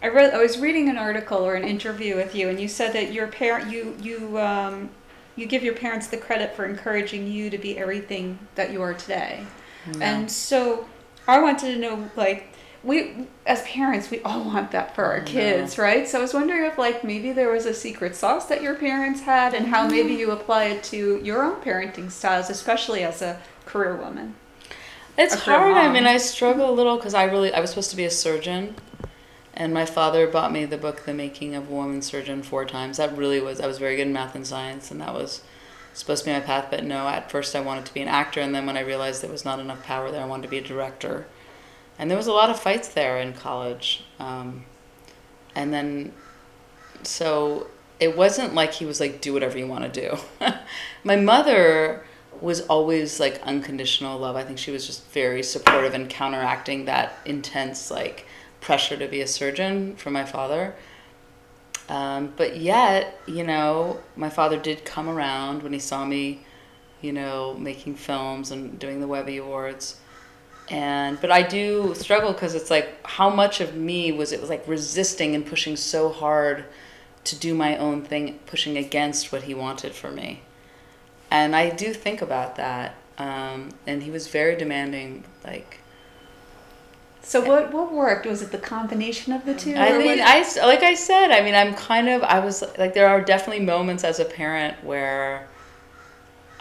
I 0.03 0.07
read 0.07 0.33
I 0.33 0.41
was 0.41 0.57
reading 0.57 0.89
an 0.89 0.97
article 0.97 1.37
or 1.37 1.55
an 1.55 1.63
interview 1.63 2.15
with 2.15 2.35
you, 2.35 2.49
and 2.49 2.59
you 2.59 2.67
said 2.67 2.93
that 2.93 3.13
your 3.13 3.27
parent 3.27 3.71
you 3.71 3.95
you 4.01 4.39
um, 4.39 4.89
you 5.35 5.45
give 5.45 5.63
your 5.63 5.75
parents 5.75 6.07
the 6.07 6.17
credit 6.17 6.55
for 6.55 6.65
encouraging 6.65 7.27
you 7.27 7.49
to 7.49 7.57
be 7.57 7.77
everything 7.77 8.39
that 8.55 8.71
you 8.71 8.81
are 8.81 8.93
today, 8.93 9.45
yeah. 9.87 9.99
and 10.01 10.31
so 10.31 10.85
I 11.27 11.39
wanted 11.39 11.73
to 11.73 11.79
know 11.79 12.09
like 12.15 12.50
we 12.83 13.27
as 13.45 13.61
parents 13.63 14.09
we 14.09 14.21
all 14.21 14.43
want 14.43 14.71
that 14.71 14.95
for 14.95 15.05
our 15.05 15.21
kids 15.21 15.77
right? 15.77 16.07
So 16.07 16.17
i 16.17 16.21
was 16.21 16.33
wondering 16.33 16.65
if 16.65 16.77
like 16.77 17.03
maybe 17.03 17.31
there 17.31 17.51
was 17.51 17.65
a 17.65 17.73
secret 17.73 18.15
sauce 18.15 18.47
that 18.47 18.61
your 18.61 18.75
parents 18.75 19.21
had 19.21 19.53
and 19.53 19.67
how 19.67 19.87
maybe 19.87 20.13
you 20.13 20.31
apply 20.31 20.65
it 20.65 20.83
to 20.85 21.21
your 21.23 21.43
own 21.43 21.61
parenting 21.61 22.11
styles 22.11 22.49
especially 22.49 23.03
as 23.03 23.21
a 23.21 23.39
career 23.65 23.95
woman. 23.95 24.35
It's 25.17 25.35
hard 25.35 25.77
i 25.77 25.91
mean 25.91 26.05
i 26.05 26.17
struggle 26.17 26.69
a 26.69 26.73
little 26.73 26.97
because 26.97 27.13
i 27.13 27.23
really 27.23 27.53
i 27.53 27.59
was 27.59 27.69
supposed 27.69 27.91
to 27.91 27.97
be 27.97 28.05
a 28.05 28.11
surgeon 28.11 28.75
and 29.53 29.73
my 29.73 29.85
father 29.85 30.27
bought 30.27 30.51
me 30.51 30.65
the 30.65 30.77
book 30.77 31.05
the 31.05 31.13
making 31.13 31.53
of 31.55 31.69
a 31.69 31.73
woman 31.73 32.01
surgeon 32.01 32.41
four 32.41 32.63
times. 32.65 32.97
That 32.97 33.15
really 33.15 33.39
was 33.39 33.59
i 33.61 33.67
was 33.67 33.77
very 33.77 33.95
good 33.95 34.07
in 34.07 34.13
math 34.13 34.33
and 34.33 34.47
science 34.47 34.89
and 34.89 35.01
that 35.01 35.13
was 35.13 35.41
supposed 35.93 36.23
to 36.23 36.29
be 36.29 36.33
my 36.33 36.39
path 36.39 36.67
but 36.71 36.83
no 36.83 37.07
at 37.07 37.29
first 37.29 37.55
i 37.55 37.59
wanted 37.59 37.85
to 37.85 37.93
be 37.93 38.01
an 38.01 38.07
actor 38.07 38.39
and 38.39 38.55
then 38.55 38.65
when 38.65 38.77
i 38.77 38.81
realized 38.81 39.21
there 39.21 39.29
was 39.29 39.43
not 39.43 39.59
enough 39.59 39.83
power 39.83 40.09
there 40.09 40.23
i 40.23 40.25
wanted 40.25 40.43
to 40.43 40.47
be 40.47 40.57
a 40.57 40.63
director 40.63 41.27
and 42.01 42.09
there 42.09 42.17
was 42.17 42.25
a 42.25 42.33
lot 42.33 42.49
of 42.49 42.59
fights 42.59 42.87
there 42.87 43.19
in 43.19 43.31
college. 43.31 44.03
Um, 44.17 44.65
and 45.53 45.71
then, 45.71 46.13
so 47.03 47.67
it 47.99 48.17
wasn't 48.17 48.55
like 48.55 48.73
he 48.73 48.85
was 48.85 48.99
like, 48.99 49.21
do 49.21 49.33
whatever 49.33 49.59
you 49.59 49.67
want 49.67 49.93
to 49.93 50.01
do. 50.01 50.17
My 51.03 51.15
mother 51.15 52.03
was 52.41 52.61
always 52.61 53.19
like 53.19 53.39
unconditional 53.43 54.17
love. 54.17 54.35
I 54.35 54.43
think 54.43 54.57
she 54.57 54.71
was 54.71 54.87
just 54.87 55.05
very 55.11 55.43
supportive 55.43 55.93
and 55.93 56.09
counteracting 56.09 56.85
that 56.85 57.19
intense 57.23 57.91
like 57.91 58.25
pressure 58.61 58.97
to 58.97 59.07
be 59.07 59.21
a 59.21 59.27
surgeon 59.27 59.95
from 59.95 60.13
my 60.13 60.25
father. 60.25 60.73
Um, 61.87 62.33
but 62.35 62.57
yet, 62.57 63.19
you 63.27 63.43
know, 63.43 63.99
my 64.15 64.29
father 64.31 64.57
did 64.57 64.85
come 64.85 65.07
around 65.07 65.61
when 65.61 65.71
he 65.71 65.79
saw 65.79 66.03
me, 66.03 66.47
you 66.99 67.13
know, 67.13 67.53
making 67.59 67.93
films 67.93 68.49
and 68.49 68.79
doing 68.79 69.01
the 69.01 69.07
Webby 69.07 69.37
Awards 69.37 70.00
and 70.71 71.19
but 71.19 71.29
I 71.29 71.43
do 71.43 71.93
struggle 71.95 72.31
because 72.31 72.55
it's 72.55 72.71
like 72.71 73.05
how 73.05 73.29
much 73.29 73.59
of 73.59 73.75
me 73.75 74.13
was 74.13 74.31
it 74.31 74.39
was 74.39 74.49
like 74.49 74.65
resisting 74.67 75.35
and 75.35 75.45
pushing 75.45 75.75
so 75.75 76.09
hard 76.09 76.63
to 77.25 77.35
do 77.35 77.53
my 77.53 77.77
own 77.77 78.01
thing, 78.01 78.39
pushing 78.47 78.77
against 78.77 79.31
what 79.31 79.43
he 79.43 79.53
wanted 79.53 79.93
for 79.93 80.09
me, 80.09 80.41
and 81.29 81.55
I 81.55 81.69
do 81.69 81.93
think 81.93 82.21
about 82.21 82.55
that. 82.55 82.95
Um, 83.17 83.69
and 83.85 84.01
he 84.01 84.09
was 84.09 84.27
very 84.29 84.55
demanding, 84.55 85.25
like. 85.43 85.79
So 87.21 87.41
what 87.45 87.71
what 87.71 87.91
worked? 87.91 88.25
Was 88.25 88.41
it 88.41 88.51
the 88.51 88.57
combination 88.57 89.33
of 89.33 89.45
the 89.45 89.53
two? 89.53 89.75
I 89.75 89.97
mean, 89.97 90.21
I 90.21 90.39
like 90.65 90.83
I 90.83 90.95
said. 90.95 91.31
I 91.31 91.41
mean, 91.41 91.53
I'm 91.53 91.75
kind 91.75 92.07
of. 92.07 92.23
I 92.23 92.39
was 92.39 92.63
like, 92.79 92.93
there 92.93 93.09
are 93.09 93.21
definitely 93.21 93.63
moments 93.63 94.03
as 94.03 94.19
a 94.19 94.25
parent 94.25 94.83
where. 94.83 95.47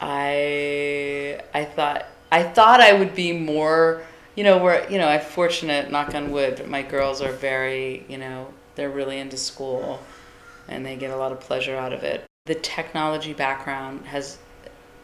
I 0.03 1.43
I 1.53 1.65
thought 1.67 2.07
I 2.33 2.43
thought 2.43 2.81
I 2.81 2.93
would 2.93 3.15
be 3.15 3.33
more, 3.33 4.03
you 4.37 4.45
know, 4.45 4.59
where 4.59 4.89
you 4.91 4.99
know, 4.99 5.09
I'm 5.09 5.21
fortunate, 5.21 5.91
knock 5.91 6.15
on 6.15 6.31
wood, 6.31 6.57
but 6.57 6.69
my 6.69 6.83
girls 6.83 7.21
are 7.21 7.33
very, 7.33 8.05
you 8.09 8.19
know, 8.19 8.53
they're 8.75 8.91
really 8.91 9.19
into 9.19 9.37
school 9.37 10.01
and 10.69 10.87
they 10.87 10.97
get 10.97 11.11
a 11.11 11.17
lot 11.17 11.33
of 11.33 11.41
pleasure 11.41 11.77
out 11.77 11.93
of 11.93 12.05
it. 12.05 12.25
The 12.47 12.55
technology 12.55 13.33
background 13.33 14.07
has 14.07 14.39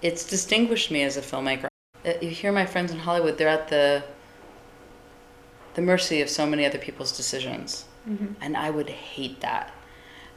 it's 0.03 0.25
distinguished 0.25 0.91
me 0.91 1.03
as 1.03 1.17
a 1.17 1.23
filmmaker. 1.23 1.69
Uh, 2.05 2.13
you 2.21 2.31
hear 2.31 2.53
my 2.53 2.67
friends 2.67 2.93
in 2.93 2.99
Hollywood, 2.99 3.39
they're 3.39 3.49
at 3.49 3.69
the 3.69 4.05
the 5.75 5.83
mercy 5.83 6.23
of 6.23 6.31
so 6.31 6.47
many 6.47 6.65
other 6.65 6.79
people's 6.79 7.15
decisions. 7.17 7.85
Mm-hmm. 8.09 8.35
And 8.41 8.57
I 8.57 8.71
would 8.71 8.89
hate 8.89 9.41
that. 9.41 9.73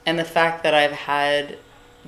And 0.05 0.19
the 0.19 0.25
fact 0.25 0.63
that 0.63 0.73
I've 0.73 0.91
had 0.91 1.57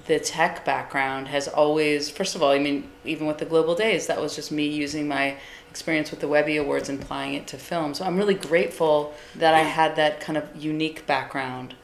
the 0.07 0.19
tech 0.19 0.65
background 0.65 1.27
has 1.27 1.47
always, 1.47 2.09
first 2.09 2.35
of 2.35 2.41
all, 2.41 2.51
I 2.51 2.59
mean, 2.59 2.89
even 3.05 3.27
with 3.27 3.37
the 3.37 3.45
Global 3.45 3.75
Days, 3.75 4.07
that 4.07 4.21
was 4.21 4.35
just 4.35 4.51
me 4.51 4.67
using 4.67 5.07
my 5.07 5.37
experience 5.69 6.11
with 6.11 6.19
the 6.19 6.27
Webby 6.27 6.57
Awards 6.57 6.89
and 6.89 7.01
applying 7.01 7.33
it 7.33 7.47
to 7.47 7.57
film. 7.57 7.93
So 7.93 8.05
I'm 8.05 8.17
really 8.17 8.33
grateful 8.33 9.13
that 9.35 9.53
I 9.53 9.61
had 9.61 9.95
that 9.95 10.19
kind 10.19 10.37
of 10.37 10.55
unique 10.55 11.05
background. 11.05 11.75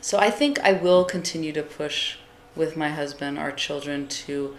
So 0.00 0.18
I 0.18 0.30
think 0.30 0.60
I 0.60 0.72
will 0.72 1.04
continue 1.04 1.52
to 1.52 1.62
push 1.62 2.16
with 2.56 2.76
my 2.76 2.88
husband, 2.88 3.38
our 3.38 3.52
children, 3.52 4.06
to 4.08 4.56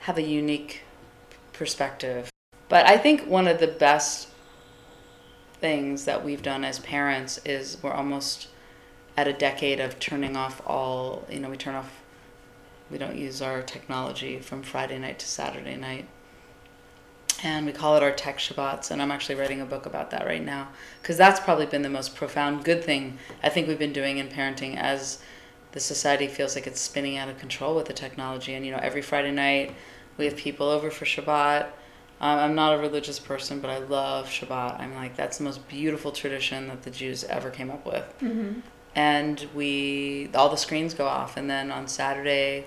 have 0.00 0.18
a 0.18 0.22
unique 0.22 0.82
perspective. 1.52 2.30
But 2.68 2.86
I 2.86 2.96
think 2.98 3.26
one 3.26 3.48
of 3.48 3.60
the 3.60 3.66
best 3.66 4.28
things 5.60 6.04
that 6.04 6.24
we've 6.24 6.42
done 6.42 6.64
as 6.64 6.78
parents 6.78 7.40
is 7.44 7.78
we're 7.82 7.92
almost 7.92 8.48
at 9.18 9.26
a 9.26 9.32
decade 9.32 9.80
of 9.80 9.98
turning 9.98 10.36
off 10.36 10.62
all, 10.64 11.26
you 11.28 11.40
know, 11.40 11.50
we 11.50 11.56
turn 11.56 11.74
off, 11.74 11.90
we 12.88 12.96
don't 12.98 13.16
use 13.16 13.42
our 13.42 13.62
technology 13.62 14.38
from 14.38 14.62
Friday 14.62 14.96
night 14.96 15.18
to 15.18 15.26
Saturday 15.26 15.74
night. 15.74 16.06
And 17.42 17.66
we 17.66 17.72
call 17.72 17.96
it 17.96 18.02
our 18.04 18.12
tech 18.12 18.38
Shabbats. 18.38 18.92
And 18.92 19.02
I'm 19.02 19.10
actually 19.10 19.34
writing 19.34 19.60
a 19.60 19.66
book 19.66 19.86
about 19.86 20.12
that 20.12 20.24
right 20.24 20.44
now. 20.44 20.68
Because 21.02 21.16
that's 21.16 21.40
probably 21.40 21.66
been 21.66 21.82
the 21.82 21.88
most 21.88 22.14
profound 22.14 22.62
good 22.62 22.84
thing 22.84 23.18
I 23.42 23.48
think 23.48 23.66
we've 23.66 23.76
been 23.76 23.92
doing 23.92 24.18
in 24.18 24.28
parenting 24.28 24.76
as 24.76 25.18
the 25.72 25.80
society 25.80 26.28
feels 26.28 26.54
like 26.54 26.68
it's 26.68 26.80
spinning 26.80 27.16
out 27.16 27.28
of 27.28 27.40
control 27.40 27.74
with 27.74 27.86
the 27.86 27.92
technology. 27.92 28.54
And, 28.54 28.64
you 28.64 28.70
know, 28.70 28.78
every 28.80 29.02
Friday 29.02 29.32
night 29.32 29.74
we 30.16 30.26
have 30.26 30.36
people 30.36 30.68
over 30.68 30.92
for 30.92 31.06
Shabbat. 31.06 31.64
Um, 32.20 32.38
I'm 32.38 32.54
not 32.54 32.74
a 32.74 32.78
religious 32.78 33.18
person, 33.18 33.58
but 33.58 33.70
I 33.70 33.78
love 33.78 34.28
Shabbat. 34.28 34.78
I'm 34.78 34.94
like, 34.94 35.16
that's 35.16 35.38
the 35.38 35.44
most 35.44 35.66
beautiful 35.66 36.12
tradition 36.12 36.68
that 36.68 36.84
the 36.84 36.90
Jews 36.92 37.24
ever 37.24 37.50
came 37.50 37.72
up 37.72 37.84
with. 37.84 38.04
Mm-hmm 38.20 38.60
and 38.98 39.46
we 39.54 40.28
all 40.34 40.48
the 40.48 40.56
screens 40.56 40.92
go 40.92 41.06
off 41.06 41.36
and 41.36 41.48
then 41.48 41.70
on 41.70 41.86
saturday 41.86 42.64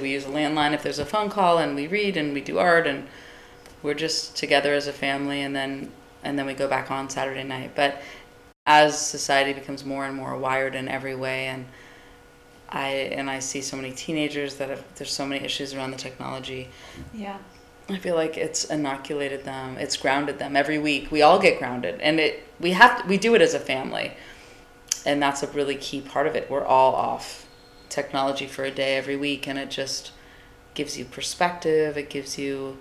we 0.00 0.12
use 0.12 0.24
a 0.24 0.28
landline 0.28 0.72
if 0.72 0.84
there's 0.84 1.00
a 1.00 1.04
phone 1.04 1.28
call 1.28 1.58
and 1.58 1.74
we 1.74 1.88
read 1.88 2.16
and 2.16 2.32
we 2.32 2.40
do 2.40 2.58
art 2.58 2.86
and 2.86 3.04
we're 3.82 3.92
just 3.92 4.36
together 4.36 4.72
as 4.72 4.86
a 4.86 4.92
family 4.92 5.42
and 5.42 5.54
then 5.54 5.90
and 6.22 6.38
then 6.38 6.46
we 6.46 6.54
go 6.54 6.68
back 6.68 6.92
on 6.92 7.10
saturday 7.10 7.42
night 7.42 7.72
but 7.74 8.00
as 8.66 8.96
society 8.96 9.52
becomes 9.52 9.84
more 9.84 10.06
and 10.06 10.14
more 10.14 10.38
wired 10.38 10.76
in 10.76 10.88
every 10.88 11.16
way 11.16 11.46
and 11.46 11.66
i 12.68 12.88
and 13.18 13.28
i 13.28 13.40
see 13.40 13.60
so 13.60 13.76
many 13.76 13.90
teenagers 13.90 14.54
that 14.54 14.70
have 14.70 14.84
there's 14.94 15.12
so 15.12 15.26
many 15.26 15.44
issues 15.44 15.74
around 15.74 15.90
the 15.90 15.96
technology 15.96 16.68
yeah 17.12 17.38
I 17.90 17.98
feel 17.98 18.14
like 18.14 18.38
it's 18.38 18.64
inoculated 18.64 19.44
them. 19.44 19.76
It's 19.76 19.98
grounded 19.98 20.38
them 20.38 20.56
every 20.56 20.78
week. 20.78 21.10
We 21.10 21.20
all 21.20 21.38
get 21.38 21.58
grounded, 21.58 22.00
and 22.00 22.18
it 22.18 22.42
we 22.58 22.70
have 22.70 23.02
to, 23.02 23.06
we 23.06 23.18
do 23.18 23.34
it 23.34 23.42
as 23.42 23.52
a 23.52 23.60
family 23.60 24.14
and 25.06 25.22
that's 25.22 25.42
a 25.42 25.46
really 25.48 25.76
key 25.76 26.00
part 26.00 26.26
of 26.26 26.36
it. 26.36 26.50
We're 26.50 26.64
all 26.64 26.94
off 26.94 27.46
technology 27.88 28.46
for 28.46 28.64
a 28.64 28.70
day 28.70 28.96
every 28.96 29.16
week, 29.16 29.46
and 29.46 29.58
it 29.58 29.70
just 29.70 30.12
gives 30.74 30.98
you 30.98 31.04
perspective. 31.04 31.96
It 31.96 32.10
gives 32.10 32.38
you, 32.38 32.78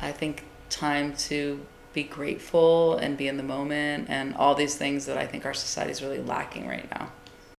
I 0.00 0.12
think, 0.12 0.44
time 0.70 1.14
to 1.16 1.64
be 1.92 2.02
grateful 2.02 2.96
and 2.96 3.16
be 3.16 3.26
in 3.26 3.36
the 3.36 3.42
moment, 3.42 4.08
and 4.10 4.34
all 4.36 4.54
these 4.54 4.76
things 4.76 5.06
that 5.06 5.16
I 5.16 5.26
think 5.26 5.46
our 5.46 5.54
society 5.54 5.92
is 5.92 6.02
really 6.02 6.20
lacking 6.20 6.66
right 6.66 6.88
now 6.90 7.10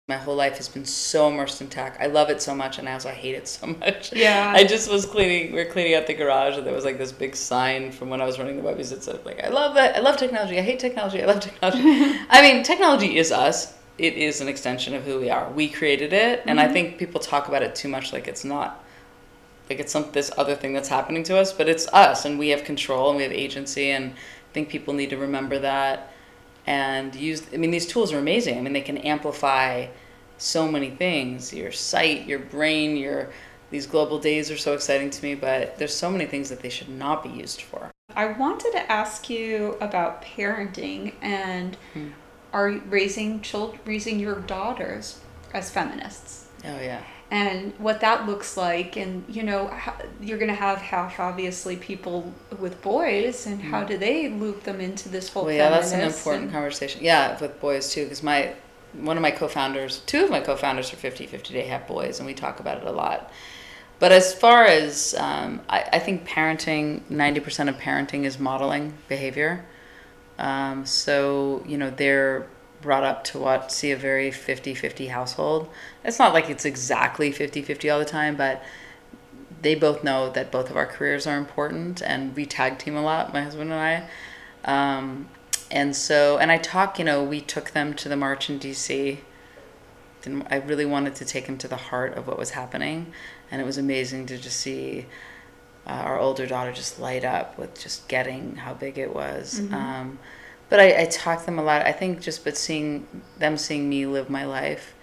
my 0.09 0.17
whole 0.17 0.37
life 0.37 0.57
has 0.57 0.69
been 0.69 0.85
so 0.85 1.29
immersed 1.29 1.61
in 1.61 1.67
tech. 1.67 1.97
I 1.99 2.07
love 2.07 2.31
it 2.31 2.41
so 2.41 2.55
much, 2.55 2.79
and 2.79 2.89
I 2.89 2.93
also 2.93 3.11
hate 3.11 3.35
it 3.35 3.49
so 3.49 3.67
much. 3.81 4.13
Yeah. 4.13 4.53
I 4.55 4.63
just 4.63 4.91
was 4.91 5.05
cleaning. 5.05 5.53
We 5.53 5.59
are 5.59 5.71
cleaning 5.71 5.95
out 5.95 6.07
the 6.07 6.15
garage, 6.15 6.57
and 6.57 6.65
there 6.65 6.75
was 6.75 6.85
like 6.85 6.99
this 6.99 7.11
big 7.11 7.35
sign 7.35 7.91
from 7.91 8.09
when 8.09 8.21
I 8.21 8.25
was 8.25 8.39
running 8.39 8.57
the 8.57 8.63
Webbies 8.63 8.91
that 8.91 9.03
said 9.03 9.25
like, 9.25 9.43
"I 9.43 9.49
love 9.49 9.75
that. 9.75 9.97
I 9.97 10.01
love 10.01 10.17
technology. 10.17 10.59
I 10.59 10.63
hate 10.63 10.79
technology. 10.79 11.23
I 11.23 11.27
love 11.27 11.41
technology." 11.41 11.81
I 12.31 12.41
mean, 12.41 12.63
technology 12.63 13.17
is 13.17 13.33
us. 13.33 13.75
It 13.99 14.15
is 14.15 14.41
an 14.41 14.49
extension 14.49 14.95
of 14.95 15.05
who 15.05 15.19
we 15.19 15.31
are. 15.31 15.51
We 15.51 15.69
created 15.69 16.13
it, 16.13 16.43
and 16.47 16.59
mm-hmm. 16.59 16.71
I 16.71 16.73
think 16.73 16.99
people 16.99 17.21
talk 17.21 17.49
about 17.49 17.63
it 17.63 17.75
too 17.75 17.89
much, 17.89 18.13
like 18.13 18.29
it's 18.29 18.45
not, 18.45 18.85
like 19.69 19.81
it's 19.81 19.91
some 19.91 20.09
this 20.13 20.31
other 20.37 20.55
thing 20.55 20.73
that's 20.73 20.89
happening 20.89 21.25
to 21.25 21.37
us, 21.37 21.53
but 21.53 21.69
it's 21.69 21.89
us, 21.89 22.25
and 22.25 22.39
we 22.39 22.51
have 22.51 22.63
control 22.63 23.09
and 23.09 23.17
we 23.17 23.25
have 23.25 23.33
agency, 23.33 23.91
and 23.91 24.13
I 24.13 24.53
think 24.53 24.69
people 24.69 24.95
need 24.95 25.11
to 25.11 25.17
remember 25.17 25.59
that 25.59 26.13
and 26.67 27.15
use 27.15 27.47
i 27.53 27.57
mean 27.57 27.71
these 27.71 27.87
tools 27.87 28.13
are 28.13 28.19
amazing 28.19 28.59
i 28.59 28.61
mean 28.61 28.73
they 28.73 28.81
can 28.81 28.99
amplify 28.99 29.87
so 30.39 30.71
many 30.71 30.91
things 30.91 31.53
your 31.53 31.73
sight 31.73 32.27
your 32.27 32.39
brain 32.39 32.97
your 32.97 33.31
these 33.71 33.87
global 33.87 34.19
days 34.19 34.51
are 34.51 34.57
so 34.57 34.75
exciting 34.75 35.11
to 35.11 35.23
me 35.23 35.35
but 35.35 35.77
there's 35.79 35.95
so 35.95 36.11
many 36.11 36.27
things 36.27 36.49
that 36.49 36.61
they 36.61 36.69
should 36.69 36.89
not 36.89 37.23
be 37.23 37.31
used 37.31 37.63
for 37.63 37.91
I 38.17 38.33
wanted 38.33 38.73
to 38.73 38.91
ask 38.91 39.29
you 39.29 39.77
about 39.83 40.23
parenting 40.23 41.13
and 41.21 41.77
hmm. 41.93 42.09
are 42.51 42.71
raising 42.89 43.43
children, 43.43 43.79
raising 43.85 44.19
your 44.19 44.41
daughters 44.41 45.21
as 45.53 45.71
feminists. 45.71 46.47
Oh 46.65 46.81
yeah. 46.81 47.03
And 47.29 47.73
what 47.79 48.01
that 48.01 48.27
looks 48.27 48.57
like, 48.57 48.97
and 48.97 49.25
you 49.29 49.43
know, 49.43 49.77
you're 50.21 50.39
going 50.39 50.51
to 50.51 50.55
have 50.55 50.79
half 50.79 51.19
obviously 51.19 51.77
people 51.77 52.33
with 52.61 52.81
boys, 52.83 53.47
and 53.47 53.61
how 53.61 53.83
hmm. 53.83 53.89
do 53.89 53.99
they 53.99 54.29
loop 54.29 54.63
them 54.63 54.81
into 54.81 55.09
this 55.09 55.29
whole? 55.29 55.47
Well, 55.47 55.55
yeah, 55.55 55.71
that's 55.71 55.93
an 55.93 56.03
important 56.03 56.45
and, 56.45 56.53
conversation. 56.53 57.03
Yeah, 57.03 57.39
with 57.41 57.61
boys 57.61 57.93
too, 57.93 58.05
because 58.05 58.23
my 58.23 58.55
one 58.93 59.17
of 59.17 59.23
my 59.23 59.31
co-founders, 59.31 60.01
two 60.07 60.25
of 60.25 60.31
my 60.31 60.41
co-founders 60.41 60.89
for 60.89 60.97
50 60.97 61.27
50 61.27 61.53
Day 61.53 61.67
have 61.67 61.87
boys, 61.87 62.19
and 62.19 62.27
we 62.27 62.35
talk 62.35 62.61
about 62.61 62.79
it 62.79 62.85
a 62.85 62.93
lot. 62.93 63.31
But 63.99 64.13
as 64.13 64.35
far 64.35 64.65
as 64.65 65.15
um, 65.19 65.61
I, 65.69 65.85
I, 65.95 65.99
think 65.99 66.29
parenting, 66.29 67.01
90% 67.11 67.69
of 67.69 67.77
parenting 67.77 68.25
is 68.25 68.39
modeling 68.39 68.93
behavior. 69.09 69.65
Um, 70.39 70.85
so, 70.85 71.65
you 71.67 71.79
know, 71.79 71.89
they're 71.89 72.47
brought 72.87 73.05
up 73.05 73.25
to 73.25 73.39
what, 73.39 73.71
see 73.71 73.91
a 73.91 73.97
very 73.97 74.31
50 74.31 74.75
50 74.75 75.09
household. 75.09 75.69
It's 76.05 76.19
not 76.19 76.33
like 76.33 76.49
it's 76.49 76.65
exactly 76.65 77.31
50 77.31 77.61
50 77.61 77.91
all 77.91 77.99
the 77.99 78.07
time, 78.07 78.37
but 78.37 78.63
they 79.61 79.75
both 79.75 80.03
know 80.03 80.31
that 80.31 80.51
both 80.51 80.71
of 80.71 80.77
our 80.77 80.87
careers 80.87 81.27
are 81.27 81.37
important 81.37 82.01
and 82.01 82.35
we 82.35 82.47
tag 82.47 82.79
team 82.79 82.97
a 82.97 83.03
lot, 83.03 83.33
my 83.35 83.43
husband 83.43 83.73
and 83.73 83.81
I. 83.81 84.09
Um, 84.65 85.29
and 85.71 85.95
so, 85.95 86.39
and 86.39 86.51
I 86.51 86.59
talk, 86.59 86.99
you 86.99 87.05
know, 87.05 87.23
we 87.23 87.41
took 87.41 87.73
them 87.73 87.93
to 87.95 88.09
the 88.09 88.17
march 88.17 88.49
in 88.49 88.59
DC. 88.59 89.19
and 90.25 90.47
I 90.51 90.57
really 90.57 90.87
wanted 90.87 91.17
to 91.17 91.25
take 91.25 91.47
them 91.47 91.59
to 91.59 91.69
the 91.69 91.77
heart 91.77 92.15
of 92.17 92.27
what 92.27 92.39
was 92.39 92.51
happening 92.51 93.13
and 93.51 93.61
it 93.61 93.65
was 93.65 93.79
amazing 93.79 94.27
to 94.27 94.39
just 94.39 94.59
see 94.59 95.07
uh, 95.87 95.91
our 95.91 96.19
older 96.19 96.47
daughter 96.47 96.73
just 96.73 96.99
light 96.99 97.25
up 97.25 97.57
with 97.59 97.81
just 97.81 98.09
getting 98.09 98.57
how 98.57 98.75
big 98.75 98.99
it 98.99 99.15
was. 99.15 99.61
Mm-hmm. 99.61 99.75
Um, 99.75 100.19
but 100.69 100.81
I, 100.81 101.03
I 101.03 101.05
talk 101.07 101.41
to 101.41 101.47
them 101.47 101.59
a 101.59 101.63
lot. 101.63 101.83
I 101.83 101.93
think 101.93 102.21
just 102.21 102.45
but 102.45 102.57
seeing 102.57 103.07
them 103.39 103.57
seeing 103.57 103.89
me 103.89 104.07
live 104.07 104.31
my 104.31 104.45
life, 104.45 104.95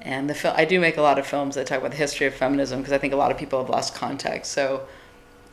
and 0.00 0.28
the 0.28 0.34
film. 0.34 0.54
I 0.56 0.64
do 0.64 0.80
make 0.80 0.96
a 0.96 1.02
lot 1.02 1.18
of 1.18 1.26
films 1.26 1.54
that 1.54 1.66
talk 1.66 1.78
about 1.78 1.92
the 1.92 1.96
history 1.96 2.26
of 2.26 2.34
feminism 2.34 2.80
because 2.80 2.92
I 2.92 2.98
think 2.98 3.12
a 3.12 3.16
lot 3.16 3.30
of 3.30 3.38
people 3.38 3.60
have 3.60 3.70
lost 3.70 3.94
context. 3.94 4.52
So, 4.52 4.86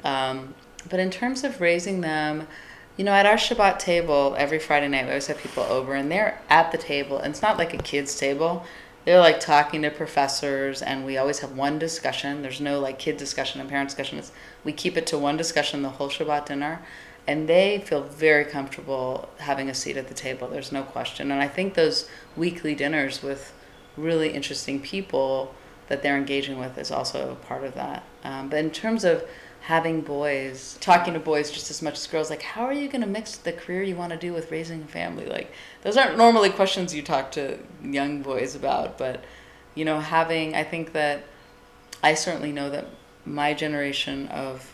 um, 0.04 0.56
but 0.90 1.00
in 1.00 1.12
terms 1.12 1.44
of 1.44 1.62
raising 1.62 2.02
them. 2.02 2.48
You 2.96 3.04
know, 3.04 3.12
at 3.12 3.28
our 3.28 3.36
Shabbat 3.36 3.78
table 3.78 4.34
every 4.40 4.58
Friday 4.58 4.88
night, 4.88 5.04
we 5.04 5.10
always 5.10 5.28
have 5.28 5.38
people 5.38 5.62
over, 5.62 5.94
and 5.94 6.12
they're 6.12 6.42
at 6.50 6.72
the 6.72 6.80
table. 6.80 7.20
And 7.20 7.30
it's 7.30 7.44
not 7.44 7.60
like 7.60 7.72
a 7.76 7.78
kids' 7.78 8.18
table 8.18 8.66
they're 9.08 9.22
like 9.22 9.40
talking 9.40 9.84
to 9.84 9.90
professors 9.90 10.82
and 10.82 11.06
we 11.06 11.18
always 11.18 11.40
have 11.40 11.56
one 11.56 11.80
discussion 11.80 12.42
there's 12.42 12.60
no 12.60 12.78
like 12.78 13.00
kid 13.00 13.16
discussion 13.16 13.62
and 13.62 13.70
parent 13.70 13.88
discussion 13.88 14.20
it's, 14.20 14.34
we 14.66 14.74
keep 14.74 14.98
it 14.98 15.08
to 15.08 15.18
one 15.18 15.38
discussion 15.38 15.82
the 15.82 15.92
whole 15.92 16.10
shabbat 16.10 16.46
dinner 16.46 16.82
and 17.28 17.48
they 17.48 17.84
feel 17.86 18.04
very 18.04 18.46
comfortable 18.46 19.30
having 19.40 19.70
a 19.70 19.74
seat 19.74 19.98
at 19.98 20.08
the 20.08 20.14
table 20.14 20.48
there's 20.48 20.72
no 20.72 20.84
question 20.84 21.32
and 21.32 21.42
i 21.42 21.48
think 21.48 21.74
those 21.74 22.10
weekly 22.36 22.74
dinners 22.74 23.22
with 23.22 23.54
really 23.96 24.30
interesting 24.30 24.80
people 24.80 25.54
that 25.90 26.04
they're 26.04 26.18
engaging 26.18 26.60
with 26.60 26.78
is 26.78 26.92
also 26.92 27.32
a 27.32 27.36
part 27.48 27.64
of 27.64 27.74
that 27.76 28.04
um, 28.24 28.50
but 28.50 28.60
in 28.60 28.72
terms 28.72 29.04
of 29.04 29.24
having 29.68 30.00
boys, 30.00 30.78
talking 30.80 31.14
to 31.14 31.20
boys 31.20 31.52
just 31.52 31.70
as 31.70 31.82
much 31.82 31.96
as 31.96 32.08
girls, 32.08 32.30
like, 32.30 32.42
how 32.42 32.64
are 32.64 32.72
you 32.72 32.88
going 32.88 33.02
to 33.02 33.08
mix 33.08 33.36
the 33.36 33.52
career 33.52 33.84
you 33.84 33.98
want 33.98 34.14
to 34.14 34.18
do 34.18 34.32
with 34.32 34.50
raising 34.50 34.82
a 34.82 34.88
family? 34.88 35.26
Like, 35.26 35.52
those 35.82 35.98
aren't 35.98 36.18
normally 36.18 36.50
questions 36.50 36.96
you 36.96 37.02
talk 37.02 37.34
to 37.34 37.60
young 37.84 38.22
boys 38.22 38.56
about, 38.56 38.98
but, 38.98 39.26
you 39.76 39.84
know, 39.84 40.00
having, 40.00 40.56
I 40.56 40.64
think 40.64 40.94
that 40.94 41.26
I 42.02 42.14
certainly 42.14 42.54
know 42.54 42.70
that 42.70 42.86
my 43.26 43.54
generation 43.54 44.30
of, 44.30 44.74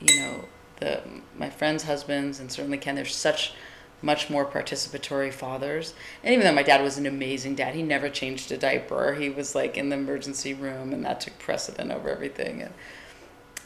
you 0.00 0.16
know, 0.16 0.44
the 0.84 1.02
my 1.36 1.50
friends' 1.50 1.84
husbands 1.84 2.40
and 2.40 2.50
certainly 2.50 2.78
Ken, 2.78 2.94
there's 2.94 3.14
such 3.14 3.54
much 4.02 4.28
more 4.28 4.44
participatory 4.44 5.32
fathers. 5.32 5.94
And 6.22 6.34
even 6.34 6.44
though 6.44 6.52
my 6.52 6.62
dad 6.62 6.82
was 6.82 6.98
an 6.98 7.06
amazing 7.06 7.54
dad, 7.54 7.74
he 7.74 7.82
never 7.82 8.10
changed 8.10 8.52
a 8.52 8.58
diaper. 8.58 9.14
He 9.14 9.30
was 9.30 9.54
like 9.54 9.78
in 9.78 9.88
the 9.88 9.96
emergency 9.96 10.52
room, 10.52 10.92
and 10.92 11.04
that 11.04 11.22
took 11.22 11.38
precedent 11.38 11.90
over 11.90 12.10
everything. 12.10 12.62
And 12.62 12.74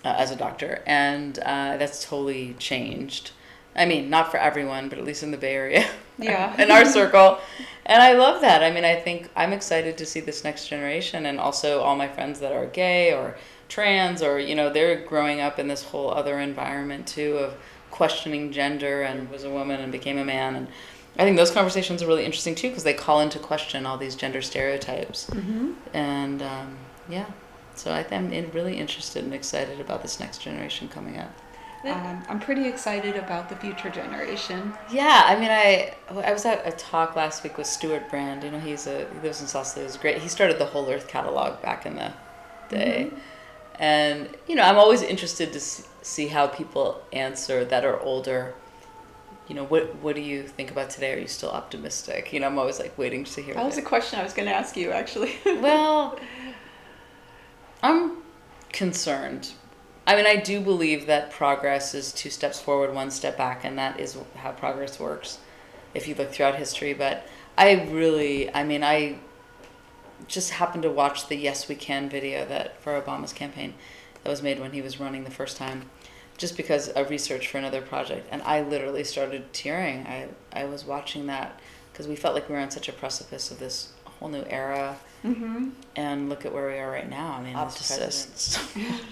uh, 0.05 0.15
as 0.17 0.31
a 0.31 0.37
doctor, 0.37 0.83
and 0.87 1.39
uh, 1.41 1.77
that's 1.77 2.05
totally 2.05 2.55
changed. 2.59 3.33
I 3.75 3.85
mean, 3.85 4.11
not 4.11 4.31
for 4.31 4.39
everyone, 4.39 4.89
but 4.89 4.99
at 4.99 5.05
least 5.05 5.23
in 5.23 5.31
the 5.31 5.37
Bay 5.37 5.55
Area, 5.55 5.89
yeah, 6.19 6.61
in 6.61 6.71
our 6.71 6.85
circle, 6.85 7.39
and 7.87 8.03
I 8.03 8.13
love 8.15 8.41
that. 8.41 8.63
I 8.63 8.71
mean, 8.71 8.85
I 8.85 8.97
think 8.97 9.29
I'm 9.37 9.53
excited 9.53 9.99
to 9.99 10.07
see 10.07 10.21
this 10.21 10.45
next 10.45 10.69
generation, 10.69 11.27
and 11.27 11.39
also 11.39 11.81
all 11.81 11.97
my 11.97 12.09
friends 12.09 12.41
that 12.41 12.53
are 12.53 12.67
gay 12.67 13.13
or 13.13 13.37
trans, 13.69 14.23
or 14.23 14.39
you 14.39 14.55
know, 14.55 14.71
they're 14.73 15.05
growing 15.05 15.41
up 15.41 15.59
in 15.59 15.69
this 15.69 15.85
whole 15.85 16.11
other 16.11 16.39
environment 16.39 17.07
too 17.07 17.37
of 17.37 17.55
questioning 17.91 18.53
gender 18.53 19.03
and 19.03 19.31
was 19.31 19.45
a 19.45 19.51
woman 19.51 19.81
and 19.81 19.93
became 19.93 20.19
a 20.19 20.25
man 20.25 20.55
and. 20.55 20.69
I 21.21 21.25
think 21.25 21.37
those 21.37 21.51
conversations 21.51 22.01
are 22.01 22.07
really 22.07 22.25
interesting 22.25 22.55
too 22.55 22.69
because 22.69 22.85
they 22.85 22.95
call 22.95 23.19
into 23.19 23.41
question 23.41 23.87
all 23.87 23.99
these 23.99 24.15
gender 24.15 24.41
stereotypes. 24.41 25.29
Mm-hmm. 25.31 25.73
And 25.93 26.41
um, 26.43 26.77
yeah. 27.09 27.27
So 27.75 27.93
I 27.93 28.05
am 28.13 28.31
really 28.53 28.77
interested 28.77 29.25
and 29.25 29.35
excited 29.35 29.81
about 29.81 30.03
this 30.03 30.21
next 30.21 30.43
generation 30.43 30.89
coming 30.89 31.19
up. 31.19 31.33
Um, 31.85 32.25
I'm 32.29 32.41
pretty 32.41 32.67
excited 32.67 33.15
about 33.15 33.49
the 33.49 33.55
future 33.55 33.89
generation. 33.89 34.73
Yeah, 34.91 35.23
I 35.27 35.39
mean, 35.39 35.51
I 35.51 35.95
I 36.25 36.33
was 36.33 36.45
at 36.45 36.67
a 36.67 36.73
talk 36.73 37.15
last 37.15 37.45
week 37.45 37.57
with 37.57 37.69
Stewart 37.69 38.11
Brand. 38.11 38.43
You 38.43 38.51
know, 38.51 38.59
he's 38.59 38.89
a 38.89 39.07
he 39.13 39.21
lives 39.21 39.41
in 39.41 39.47
Sausalito. 39.47 39.89
He's 39.89 39.97
great. 39.97 40.19
He 40.19 40.29
started 40.29 40.59
the 40.59 40.67
Whole 40.67 40.91
Earth 40.91 41.07
catalog 41.07 41.63
back 41.63 41.87
in 41.87 41.95
the 41.95 42.13
day, 42.69 43.07
mm-hmm. 43.07 43.19
And 43.79 44.29
you 44.47 44.55
know, 44.55 44.63
I'm 44.63 44.79
always 44.79 45.03
interested 45.03 45.53
to 45.53 45.61
see 45.61 46.29
how 46.29 46.47
people 46.47 47.03
answer 47.13 47.65
that 47.65 47.85
are 47.85 48.01
older. 48.01 48.55
You 49.47 49.55
know, 49.55 49.65
what 49.65 49.95
what 49.97 50.15
do 50.15 50.21
you 50.21 50.43
think 50.43 50.71
about 50.71 50.91
today? 50.91 51.15
Are 51.15 51.19
you 51.19 51.29
still 51.29 51.51
optimistic? 51.51 52.33
You 52.33 52.41
know, 52.41 52.47
I'm 52.47 52.59
always 52.59 52.79
like 52.79 52.97
waiting 52.99 53.25
to 53.25 53.41
hear. 53.41 53.55
That 53.55 53.65
was 53.65 53.79
a 53.79 53.83
question 53.83 54.19
I 54.19 54.23
was 54.23 54.33
going 54.33 54.49
to 54.49 54.55
ask 54.55 54.77
you, 54.77 54.91
actually. 54.91 55.37
well. 55.45 56.19
I'm 57.83 58.19
concerned. 58.73 59.53
I 60.07 60.17
mean, 60.17 60.27
I 60.27 60.37
do 60.37 60.61
believe 60.61 61.07
that 61.07 61.31
progress 61.31 61.95
is 61.95 62.13
two 62.13 62.31
steps 62.31 62.59
forward, 62.59 62.95
one 62.95 63.11
step 63.11 63.37
back, 63.37 63.65
and 63.65 63.79
that 63.79 64.01
is 64.01 64.17
how 64.37 64.53
progress 64.53 64.99
works 64.99 65.39
if 65.95 66.09
you 66.09 66.15
look 66.15 66.33
throughout 66.33 66.57
history. 66.57 66.95
But 66.95 67.27
I 67.57 67.85
really, 67.91 68.53
I 68.55 68.65
mean, 68.65 68.83
I 68.83 69.19
just 70.27 70.51
happened 70.51 70.83
to 70.83 70.91
watch 70.91 71.29
the 71.29 71.37
Yes 71.37 71.69
We 71.69 71.75
Can 71.75 72.09
video 72.09 72.45
that 72.47 72.81
for 72.83 73.01
Obama's 73.01 73.33
campaign 73.33 73.75
that 74.23 74.31
was 74.31 74.43
made 74.43 74.61
when 74.61 74.73
he 74.73 74.83
was 74.83 75.01
running 75.01 75.25
the 75.25 75.31
first 75.31 75.57
time, 75.57 75.89
just 76.37 76.57
because 76.57 76.89
of 76.89 77.11
research 77.11 77.49
for 77.49 77.59
another 77.59 77.81
project. 77.81 78.27
And 78.31 78.43
I 78.43 78.63
literally 78.63 79.05
started 79.05 79.53
tearing. 79.53 80.07
I, 80.07 80.29
I 80.53 80.65
was 80.65 80.85
watching 80.85 81.27
that 81.27 81.61
because 81.93 82.09
we 82.09 82.17
felt 82.17 82.35
like 82.35 82.49
we 82.49 82.55
were 82.55 82.61
on 82.61 82.71
such 82.71 82.89
a 82.89 82.93
precipice 82.93 83.51
of 83.51 83.59
this 83.59 83.93
whole 84.05 84.29
new 84.29 84.45
era 84.49 84.99
Mm-hmm. 85.25 85.71
And 85.97 86.29
look 86.29 86.47
at 86.47 86.53
where 86.53 86.69
we 86.69 86.79
are 86.79 86.91
right 86.91 87.09
now. 87.09 87.33
I 87.33 87.43
mean, 87.43 87.57
optimists. 87.57 88.59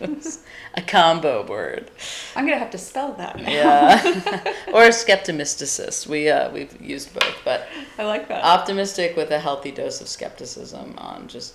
a 0.74 0.82
combo 0.82 1.44
word. 1.44 1.90
I'm 2.36 2.44
gonna 2.46 2.58
have 2.58 2.70
to 2.70 2.78
spell 2.78 3.12
that 3.14 3.36
now. 3.40 3.50
Yeah, 3.50 4.54
or 4.72 4.84
a 4.84 4.90
skeptomysticist. 4.90 6.06
We 6.06 6.28
uh, 6.30 6.52
we've 6.52 6.80
used 6.80 7.12
both, 7.12 7.36
but 7.44 7.66
I 7.98 8.04
like 8.04 8.28
that. 8.28 8.44
Optimistic 8.44 9.16
with 9.16 9.30
a 9.32 9.40
healthy 9.40 9.72
dose 9.72 10.00
of 10.00 10.06
skepticism 10.06 10.94
on 10.96 11.26
just 11.26 11.54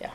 yeah. 0.00 0.12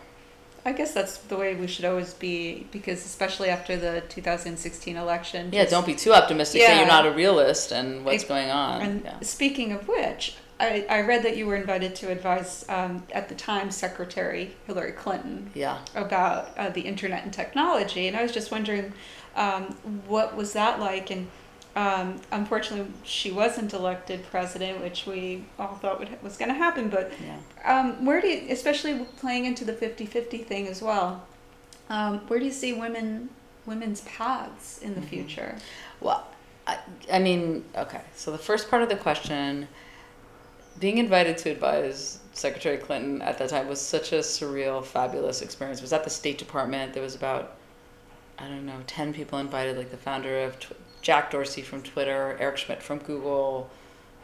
I 0.64 0.72
guess 0.72 0.94
that's 0.94 1.18
the 1.18 1.36
way 1.36 1.56
we 1.56 1.68
should 1.68 1.86
always 1.86 2.14
be 2.14 2.68
because 2.72 3.06
especially 3.06 3.50
after 3.50 3.76
the 3.76 4.04
2016 4.08 4.96
election. 4.96 5.50
Yeah, 5.52 5.66
don't 5.66 5.86
be 5.86 5.96
too 5.96 6.14
optimistic 6.14 6.62
yeah. 6.62 6.78
you're 6.78 6.88
not 6.88 7.06
a 7.06 7.12
realist 7.12 7.74
and 7.74 8.06
what's 8.06 8.24
going 8.24 8.52
on. 8.52 8.82
And 8.82 9.04
yeah. 9.04 9.20
speaking 9.20 9.74
of 9.74 9.90
which, 9.90 10.38
I, 10.60 10.86
I 10.90 11.02
read 11.02 11.24
that 11.24 11.36
you 11.36 11.48
were 11.48 11.56
invited 11.56 11.96
to 11.96 12.12
advise 12.12 12.66
um, 12.70 13.04
at 13.12 13.28
the 13.28 13.36
time 13.36 13.72
Secretary 13.72 14.56
Hillary 14.68 14.94
Clinton 14.94 15.52
yeah. 15.54 15.80
about 15.96 16.58
uh, 16.58 16.70
the 16.70 16.82
internet 16.82 17.24
and 17.24 17.34
technology, 17.34 18.08
and 18.08 18.16
I 18.16 18.24
was 18.24 18.32
just 18.32 18.52
wondering 18.52 18.94
um, 19.36 19.64
what 20.08 20.36
was 20.36 20.54
that 20.54 20.80
like, 20.80 21.12
and 21.12 21.28
um, 21.76 22.22
unfortunately 22.32 22.90
she 23.04 23.32
wasn't 23.32 23.74
elected 23.74 24.24
president, 24.32 24.82
which 24.82 25.06
we 25.06 25.44
all 25.60 25.76
thought 25.76 26.00
would, 26.00 26.24
was 26.24 26.38
going 26.38 26.50
to 26.50 26.56
happen. 26.56 26.90
But 26.90 27.12
yeah. 27.22 27.80
Um, 27.80 28.06
where 28.06 28.22
do 28.22 28.28
you, 28.28 28.48
especially 28.50 29.06
playing 29.18 29.46
into 29.46 29.66
the 29.66 29.74
50-50 29.74 30.46
thing 30.46 30.68
as 30.68 30.82
well, 30.82 31.26
um, 31.90 32.20
where 32.28 32.40
do 32.40 32.46
you 32.46 32.52
see 32.52 32.72
women 32.74 33.30
women's 33.66 34.02
paths 34.02 34.78
in 34.78 34.94
the 34.94 35.02
mm-hmm. 35.02 35.10
future? 35.10 35.58
Well, 36.00 36.26
I, 36.66 36.78
I 37.12 37.20
mean, 37.20 37.66
okay. 37.76 38.02
So 38.16 38.32
the 38.32 38.38
first 38.38 38.70
part 38.70 38.84
of 38.84 38.90
the 38.90 38.96
question 38.96 39.68
being 40.80 40.98
invited 40.98 41.38
to 41.40 41.52
advise 41.52 42.20
Secretary 42.34 42.78
Clinton 42.78 43.22
at 43.22 43.38
that 43.38 43.50
time 43.50 43.68
was 43.68 43.80
such 43.80 44.12
a 44.12 44.20
surreal, 44.20 44.84
fabulous 44.84 45.42
experience. 45.42 45.80
It 45.80 45.84
was 45.84 45.94
at 45.94 46.04
the 46.04 46.10
State 46.10 46.38
Department. 46.38 46.94
There 46.94 47.04
was 47.04 47.16
about, 47.16 47.56
I 48.38 48.48
don't 48.48 48.66
know, 48.66 48.82
10 48.86 49.14
people 49.14 49.40
invited, 49.40 49.78
like 49.78 49.92
the 49.92 49.98
founder 49.98 50.44
of 50.44 50.60
Tw- 50.60 50.74
Jack 51.02 51.32
Dorsey 51.32 51.62
from 51.62 51.82
Twitter, 51.82 52.36
Eric 52.40 52.58
Schmidt 52.58 52.84
from 52.84 53.00
Google. 53.00 53.70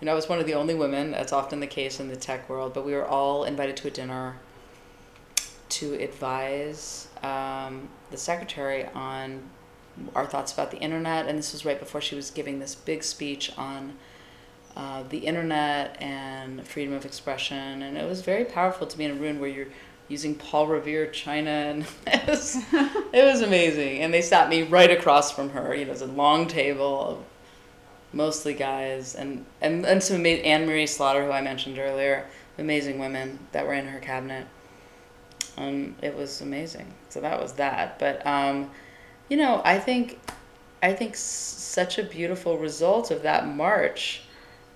You 0.02 0.08
know, 0.08 0.12
I 0.12 0.16
was 0.16 0.28
one 0.28 0.40
of 0.40 0.46
the 0.46 0.56
only 0.56 0.76
women. 0.76 1.12
That's 1.12 1.32
often 1.32 1.62
the 1.62 1.68
case 1.68 2.00
in 2.00 2.10
the 2.10 2.16
tech 2.18 2.50
world. 2.50 2.74
But 2.74 2.86
we 2.86 2.94
were 2.94 3.06
all 3.06 3.46
invited 3.46 3.78
to 3.78 3.88
a 3.88 3.92
dinner 3.92 4.38
to 5.70 5.94
advise 5.94 7.08
um, 7.24 7.88
the 8.10 8.18
secretary 8.18 8.88
on 8.88 9.42
our 10.16 10.26
thoughts 10.26 10.52
about 10.52 10.72
the 10.72 10.80
internet. 10.80 11.28
And 11.28 11.38
this 11.38 11.54
was 11.54 11.64
right 11.64 11.80
before 11.80 12.02
she 12.02 12.16
was 12.16 12.30
giving 12.30 12.60
this 12.60 12.76
big 12.76 13.04
speech 13.04 13.54
on 13.58 13.94
uh, 14.76 15.04
the 15.10 15.20
internet 15.20 16.02
and 16.02 16.66
freedom 16.66 16.94
of 16.94 17.06
expression. 17.06 17.82
And 17.82 17.98
it 17.98 18.08
was 18.08 18.22
very 18.22 18.46
powerful 18.46 18.88
to 18.88 18.98
be 18.98 19.06
in 19.06 19.12
a 19.12 19.16
room 19.16 19.40
where 19.40 19.50
you're 19.50 19.68
using 20.08 20.36
Paul 20.36 20.68
Revere 20.68 21.08
China, 21.08 21.50
and 21.50 21.86
it 22.08 22.28
was, 22.28 22.56
it 22.74 23.26
was 23.26 23.42
amazing. 23.42 24.02
And 24.02 24.14
they 24.14 24.22
sat 24.22 24.50
me 24.50 24.64
right 24.64 24.92
across 24.92 25.32
from 25.32 25.50
her. 25.52 25.74
You 25.74 25.86
know, 25.86 25.92
it 25.92 25.94
was 25.94 26.02
a 26.02 26.08
long 26.08 26.48
table 26.48 27.02
of 27.08 27.18
mostly 28.14 28.54
guys, 28.54 29.16
and 29.16 29.46
and 29.62 29.86
and 29.86 30.04
some 30.04 30.18
amazing 30.18 30.46
Anne 30.46 30.66
Marie 30.66 30.88
Slaughter, 30.88 31.26
who 31.26 31.32
I 31.32 31.42
mentioned 31.42 31.80
earlier, 31.80 32.26
amazing 32.58 33.00
women 33.00 33.40
that 33.54 33.66
were 33.66 33.74
in 33.74 33.88
her 33.88 34.00
cabinet. 34.00 34.48
Um, 35.58 35.96
it 36.02 36.16
was 36.16 36.42
amazing. 36.42 36.94
So 37.10 37.22
that 37.22 37.40
was 37.42 37.54
that. 37.54 38.00
But 38.00 38.26
um, 38.26 38.72
you 39.30 39.38
know, 39.38 39.62
I 39.64 39.80
think 39.80 40.20
I 40.84 40.94
think 40.94 41.14
s- 41.14 41.20
such 41.20 41.98
a 41.98 42.04
beautiful 42.04 42.58
result 42.58 43.12
of 43.12 43.24
that 43.24 43.48
march 43.48 44.24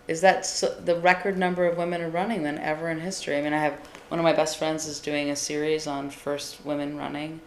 is 0.08 0.22
that 0.22 0.46
so, 0.46 0.70
the 0.70 0.96
record 0.96 1.38
number 1.38 1.66
of 1.66 1.78
women 1.78 2.02
are 2.02 2.10
running 2.10 2.44
than 2.44 2.58
ever 2.58 2.90
in 2.90 3.00
history. 3.00 3.38
I 3.38 3.42
mean, 3.42 3.54
I 3.54 3.60
have 3.60 3.80
one 4.10 4.20
of 4.20 4.24
my 4.24 4.34
best 4.34 4.58
friends 4.58 4.88
is 4.88 5.00
doing 5.00 5.30
a 5.30 5.36
series 5.36 5.88
on 5.88 6.10
first 6.10 6.64
women 6.64 6.96
running. 6.98 7.42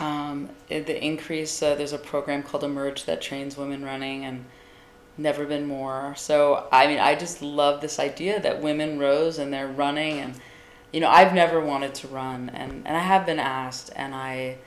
Um, 0.00 0.48
the 0.68 1.04
increase, 1.04 1.62
uh, 1.62 1.76
there's 1.76 1.92
a 1.92 1.98
program 1.98 2.42
called 2.42 2.64
Emerge 2.64 3.04
that 3.04 3.22
trains 3.22 3.56
women 3.56 3.84
running, 3.84 4.24
and 4.24 4.44
never 5.16 5.44
been 5.44 5.66
more. 5.66 6.14
So, 6.16 6.66
I 6.72 6.86
mean, 6.86 6.98
I 6.98 7.14
just 7.14 7.42
love 7.42 7.80
this 7.80 7.98
idea 7.98 8.40
that 8.40 8.60
women 8.60 8.98
rose 8.98 9.38
and 9.38 9.52
they're 9.52 9.68
running. 9.68 10.18
And, 10.18 10.34
you 10.92 11.00
know, 11.00 11.08
I've 11.08 11.34
never 11.34 11.60
wanted 11.60 11.94
to 11.96 12.08
run, 12.08 12.50
and, 12.50 12.86
and 12.86 12.96
I 12.96 13.00
have 13.00 13.26
been 13.26 13.38
asked, 13.38 13.90
and 13.94 14.14
I 14.14 14.58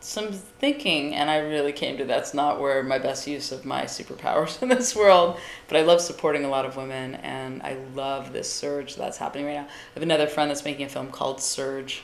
some 0.00 0.32
thinking, 0.32 1.14
and 1.14 1.30
I 1.30 1.38
really 1.38 1.72
came 1.72 1.98
to 1.98 2.04
that's 2.04 2.32
not 2.32 2.58
where 2.58 2.82
my 2.82 2.98
best 2.98 3.26
use 3.26 3.52
of 3.52 3.64
my 3.64 3.84
superpowers 3.84 4.60
in 4.62 4.68
this 4.68 4.96
world. 4.96 5.38
But 5.68 5.76
I 5.76 5.82
love 5.82 6.00
supporting 6.00 6.44
a 6.44 6.48
lot 6.48 6.64
of 6.64 6.76
women, 6.76 7.16
and 7.16 7.62
I 7.62 7.76
love 7.94 8.32
this 8.32 8.50
surge 8.50 8.96
that's 8.96 9.18
happening 9.18 9.46
right 9.46 9.54
now. 9.54 9.66
I 9.66 9.94
have 9.94 10.02
another 10.02 10.26
friend 10.26 10.50
that's 10.50 10.64
making 10.64 10.86
a 10.86 10.88
film 10.88 11.10
called 11.10 11.40
Surge, 11.40 12.02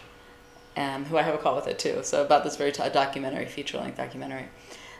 um, 0.76 1.06
who 1.06 1.16
I 1.16 1.22
have 1.22 1.34
a 1.34 1.38
call 1.38 1.56
with 1.56 1.66
it 1.66 1.78
too. 1.78 2.00
So 2.02 2.22
about 2.22 2.44
this 2.44 2.56
very 2.56 2.72
t- 2.72 2.82
documentary, 2.92 3.46
feature 3.46 3.78
length 3.78 3.96
documentary. 3.96 4.48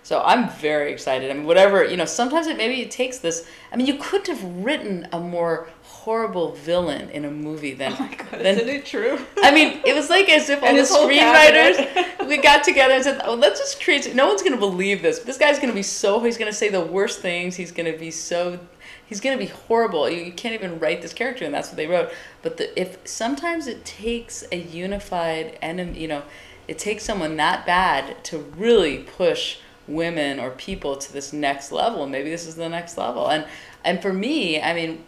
So 0.03 0.23
I'm 0.25 0.49
very 0.49 0.93
excited. 0.93 1.33
I 1.33 1.35
mean, 1.35 1.47
whatever 1.47 1.85
you 1.85 1.97
know. 1.97 2.05
Sometimes 2.05 2.47
it 2.47 2.57
maybe 2.57 2.81
it 2.81 2.93
takes 2.93 3.19
this. 3.19 3.45
I 3.73 3.77
mean, 3.77 3.89
you 3.89 3.97
couldn't 3.97 4.29
have 4.29 4.65
written 4.65 5.09
a 5.13 5.19
more 5.19 5.69
horrible 6.07 6.53
villain 6.53 7.11
in 7.11 7.25
a 7.25 7.31
movie 7.31 7.75
than. 7.75 7.93
Oh 7.93 7.99
my 7.99 8.15
god, 8.15 8.31
than 8.31 8.47
isn't 8.59 8.69
it 8.69 8.87
true? 8.87 9.19
I 9.39 9.51
mean, 9.51 9.81
it 9.85 9.93
was 9.93 10.09
like 10.09 10.29
as 10.29 10.49
if 10.49 10.63
all 10.63 10.69
And 10.69 10.79
the 10.79 10.83
screenwriters 10.83 12.29
we 12.29 12.37
got 12.37 12.63
together 12.63 12.95
and 12.95 13.03
said, 13.03 13.21
"Oh, 13.25 13.35
let's 13.35 13.59
just 13.59 13.83
create." 13.83 14.15
No 14.15 14.29
one's 14.29 14.41
gonna 14.41 14.57
believe 14.57 15.03
this. 15.03 15.19
This 15.19 15.37
guy's 15.37 15.59
gonna 15.59 15.73
be 15.73 15.83
so. 15.83 16.21
He's 16.21 16.39
gonna 16.39 16.53
say 16.53 16.69
the 16.69 16.81
worst 16.81 17.19
things. 17.19 17.57
He's 17.57 17.73
gonna 17.73 17.99
be 17.99 18.13
so. 18.13 18.61
He's 19.05 19.21
gonna 19.21 19.37
be 19.37 19.47
horrible. 19.47 20.09
You, 20.09 20.23
you 20.23 20.33
can't 20.33 20.55
even 20.55 20.79
write 20.79 21.03
this 21.03 21.13
character, 21.13 21.45
and 21.45 21.53
that's 21.53 21.69
what 21.71 21.77
they 21.77 21.89
wrote. 21.89 22.13
But 22.41 22.59
the, 22.59 22.81
if 22.81 22.99
sometimes 23.05 23.67
it 23.67 23.85
takes 23.85 24.45
a 24.53 24.59
unified 24.59 25.59
enemy, 25.61 25.99
you 25.99 26.07
know, 26.07 26.23
it 26.69 26.79
takes 26.79 27.03
someone 27.03 27.37
that 27.39 27.67
bad 27.67 28.23
to 28.27 28.39
really 28.39 28.99
push 28.99 29.59
women 29.89 30.39
or 30.39 30.51
people 30.51 30.97
to 30.99 31.13
this 31.13 31.33
next 31.33 31.73
level. 31.73 32.07
Maybe 32.07 32.31
this 32.31 32.47
is 32.47 32.55
the 32.55 32.69
next 32.69 32.97
level. 32.97 33.29
And 33.29 33.45
and 33.85 34.01
for 34.01 34.13
me, 34.13 34.63
I 34.63 34.73
mean, 34.73 35.05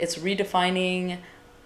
it's 0.00 0.16
redefining 0.16 1.18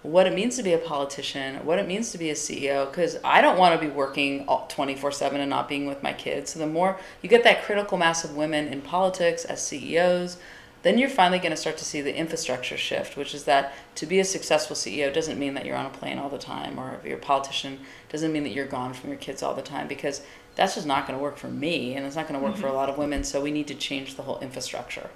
what 0.05 0.27
it 0.27 0.35
means 0.35 0.57
to 0.57 0.62
be 0.62 0.75
a 0.75 0.79
politician, 0.79 1.64
what 1.64 1.79
it 1.79 1.88
means 1.88 2.12
to 2.12 2.18
be 2.18 2.29
a 2.29 2.35
CEO, 2.35 2.90
because 2.90 3.16
I 3.25 3.40
don't 3.40 3.59
want 3.59 3.81
to 3.81 3.87
be 3.87 3.90
working 3.90 4.47
24 4.68 5.12
7 5.12 5.40
and 5.40 5.49
not 5.49 5.66
being 5.66 5.87
with 5.87 6.03
my 6.03 6.12
kids. 6.12 6.53
So, 6.53 6.59
the 6.59 6.66
more 6.66 6.99
you 7.23 7.29
get 7.31 7.42
that 7.44 7.64
critical 7.64 7.97
mass 7.97 8.23
of 8.23 8.37
women 8.37 8.68
in 8.68 8.83
politics 8.83 9.47
as 9.47 9.66
CEOs, 9.66 10.37
then 10.83 10.99
you're 10.99 11.09
finally 11.09 11.38
going 11.38 11.53
to 11.53 11.57
start 11.57 11.79
to 11.79 11.85
see 11.87 12.03
the 12.03 12.14
infrastructure 12.14 12.77
shift, 12.77 13.16
which 13.16 13.35
is 13.35 13.44
that 13.44 13.73
to 13.94 14.05
be 14.05 14.20
a 14.20 14.25
successful 14.25 14.77
CEO 14.77 15.12
doesn't 15.12 15.38
mean 15.38 15.55
that 15.55 15.64
you're 15.64 15.77
on 15.77 15.87
a 15.87 15.90
plane 15.90 16.18
all 16.18 16.29
the 16.29 16.37
time, 16.37 16.79
or 16.79 16.97
if 16.97 17.07
you're 17.07 17.16
a 17.16 17.20
politician, 17.20 17.81
doesn't 18.11 18.31
mean 18.31 18.42
that 18.42 18.53
you're 18.53 18.66
gone 18.66 18.92
from 18.92 19.09
your 19.09 19.18
kids 19.18 19.42
all 19.42 19.55
the 19.55 19.62
time, 19.62 19.88
because 19.88 20.20
that's 20.55 20.75
just 20.75 20.87
not 20.87 21.07
going 21.07 21.18
to 21.18 21.23
work 21.23 21.38
for 21.38 21.49
me, 21.49 21.94
and 21.94 22.05
it's 22.05 22.14
not 22.14 22.29
going 22.29 22.38
to 22.38 22.44
work 22.44 22.53
mm-hmm. 22.53 22.61
for 22.61 22.68
a 22.68 22.75
lot 22.75 22.90
of 22.90 22.99
women. 22.99 23.25
So, 23.25 23.40
we 23.40 23.51
need 23.51 23.68
to 23.68 23.75
change 23.75 24.16
the 24.16 24.23
whole 24.25 24.38
infrastructure. 24.40 25.09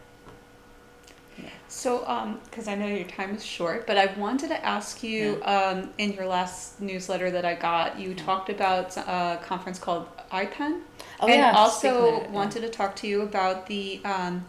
So, 1.68 2.38
because 2.44 2.66
I 2.66 2.74
know 2.74 2.86
your 2.86 3.06
time 3.06 3.34
is 3.34 3.44
short, 3.44 3.86
but 3.86 3.98
I 3.98 4.06
wanted 4.18 4.48
to 4.48 4.64
ask 4.64 5.02
you 5.02 5.40
um, 5.44 5.90
in 5.98 6.12
your 6.14 6.26
last 6.26 6.80
newsletter 6.80 7.30
that 7.30 7.44
I 7.44 7.54
got, 7.54 7.98
you 7.98 8.14
talked 8.14 8.48
about 8.48 8.96
a 8.96 9.38
conference 9.42 9.78
called 9.78 10.08
IPEN. 10.32 10.80
Oh, 11.20 11.26
and 11.26 11.36
yeah, 11.36 11.52
also 11.52 12.16
of 12.16 12.22
yeah. 12.22 12.30
wanted 12.30 12.60
to 12.60 12.68
talk 12.70 12.96
to 12.96 13.06
you 13.06 13.22
about 13.22 13.66
the 13.66 14.00
um, 14.04 14.46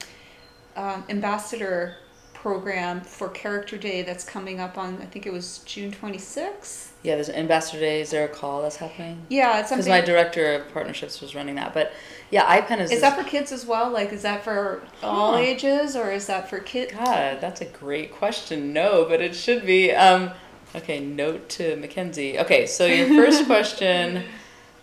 um, 0.75 1.03
ambassador 1.09 1.97
program 2.41 3.01
for 3.01 3.27
Character 3.27 3.77
Day 3.77 4.01
that's 4.01 4.23
coming 4.23 4.61
up 4.61 4.77
on, 4.77 4.97
I 5.01 5.05
think 5.05 5.25
it 5.25 5.33
was 5.33 5.57
June 5.65 5.91
26th. 5.91 6.87
Yeah, 7.03 7.15
there's 7.15 7.29
Ambassador 7.29 7.79
Day. 7.81 7.99
Is 7.99 8.11
there 8.11 8.23
a 8.23 8.29
call 8.29 8.61
that's 8.61 8.77
happening? 8.77 9.21
Yeah, 9.27 9.59
it's 9.59 9.69
Because 9.71 9.87
my 9.89 9.99
director 9.99 10.53
of 10.53 10.71
partnerships 10.73 11.19
was 11.19 11.35
running 11.35 11.55
that. 11.55 11.73
But 11.73 11.91
yeah, 12.31 12.45
IPEN 12.45 12.79
is. 12.79 12.91
is 12.91 13.01
that 13.01 13.17
for 13.17 13.23
kids 13.29 13.51
as 13.51 13.65
well? 13.65 13.89
Like, 13.91 14.13
is 14.13 14.21
that 14.21 14.43
for 14.43 14.81
all 15.03 15.33
Huh. 15.33 15.39
ages 15.39 15.97
or 15.97 16.11
is 16.11 16.27
that 16.27 16.49
for 16.49 16.59
kids? 16.59 16.93
God, 16.93 17.39
that's 17.41 17.59
a 17.59 17.65
great 17.65 18.13
question. 18.13 18.71
No, 18.71 19.05
but 19.05 19.19
it 19.21 19.35
should 19.35 19.65
be. 19.65 19.91
Um, 19.91 20.31
okay, 20.75 20.99
note 21.01 21.49
to 21.49 21.75
Mackenzie. 21.75 22.39
Okay, 22.39 22.65
so 22.65 22.85
your 22.85 23.07
first 23.09 23.45
question 23.47 24.23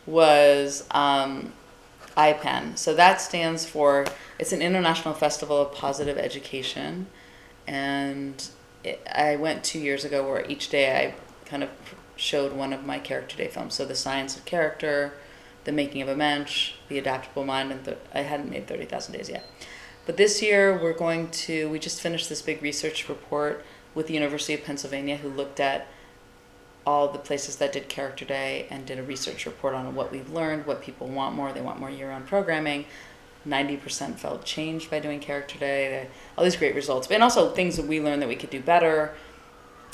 was 0.06 0.84
um, 0.90 1.52
IPEN. 2.18 2.76
So 2.76 2.94
that 2.94 3.20
stands 3.20 3.64
for 3.66 4.06
it's 4.38 4.52
an 4.52 4.60
international 4.60 5.14
festival 5.14 5.56
of 5.60 5.72
positive 5.72 6.18
education, 6.18 7.06
and 7.66 8.48
it, 8.84 9.06
I 9.12 9.36
went 9.36 9.64
two 9.64 9.78
years 9.78 10.04
ago 10.04 10.26
where 10.26 10.44
each 10.46 10.68
day 10.68 10.96
I 10.96 11.14
kind 11.48 11.62
of 11.62 11.70
showed 12.16 12.52
one 12.52 12.72
of 12.72 12.84
my 12.84 12.98
character 12.98 13.36
day 13.36 13.48
films. 13.48 13.74
So 13.74 13.84
the 13.84 13.94
science 13.94 14.36
of 14.36 14.44
character, 14.44 15.12
the 15.64 15.72
making 15.72 16.02
of 16.02 16.08
a 16.08 16.16
mensch, 16.16 16.74
the 16.88 16.98
adaptable 16.98 17.44
mind, 17.44 17.72
and 17.72 17.84
the, 17.84 17.96
I 18.14 18.20
hadn't 18.20 18.50
made 18.50 18.66
thirty 18.66 18.84
thousand 18.84 19.14
days 19.14 19.28
yet. 19.28 19.44
But 20.06 20.16
this 20.16 20.40
year 20.40 20.78
we're 20.80 20.92
going 20.92 21.30
to, 21.30 21.68
we 21.68 21.80
just 21.80 22.00
finished 22.00 22.28
this 22.28 22.40
big 22.40 22.62
research 22.62 23.08
report 23.08 23.64
with 23.94 24.06
the 24.06 24.14
University 24.14 24.54
of 24.54 24.62
Pennsylvania 24.62 25.16
who 25.16 25.28
looked 25.28 25.58
at 25.58 25.88
all 26.86 27.08
the 27.08 27.18
places 27.18 27.56
that 27.56 27.72
did 27.72 27.88
Character 27.88 28.24
Day 28.24 28.68
and 28.70 28.86
did 28.86 29.00
a 29.00 29.02
research 29.02 29.44
report 29.44 29.74
on 29.74 29.92
what 29.96 30.12
we've 30.12 30.30
learned, 30.30 30.64
what 30.64 30.80
people 30.80 31.08
want 31.08 31.34
more. 31.34 31.52
They 31.52 31.60
want 31.60 31.80
more 31.80 31.90
year 31.90 32.10
round 32.10 32.28
programming. 32.28 32.84
90% 33.46 34.16
felt 34.16 34.44
changed 34.44 34.90
by 34.90 34.98
doing 34.98 35.20
Character 35.20 35.58
Day. 35.58 36.08
All 36.36 36.44
these 36.44 36.56
great 36.56 36.74
results. 36.74 37.10
And 37.10 37.22
also 37.22 37.52
things 37.52 37.76
that 37.76 37.86
we 37.86 38.00
learned 38.00 38.22
that 38.22 38.28
we 38.28 38.36
could 38.36 38.50
do 38.50 38.60
better. 38.60 39.14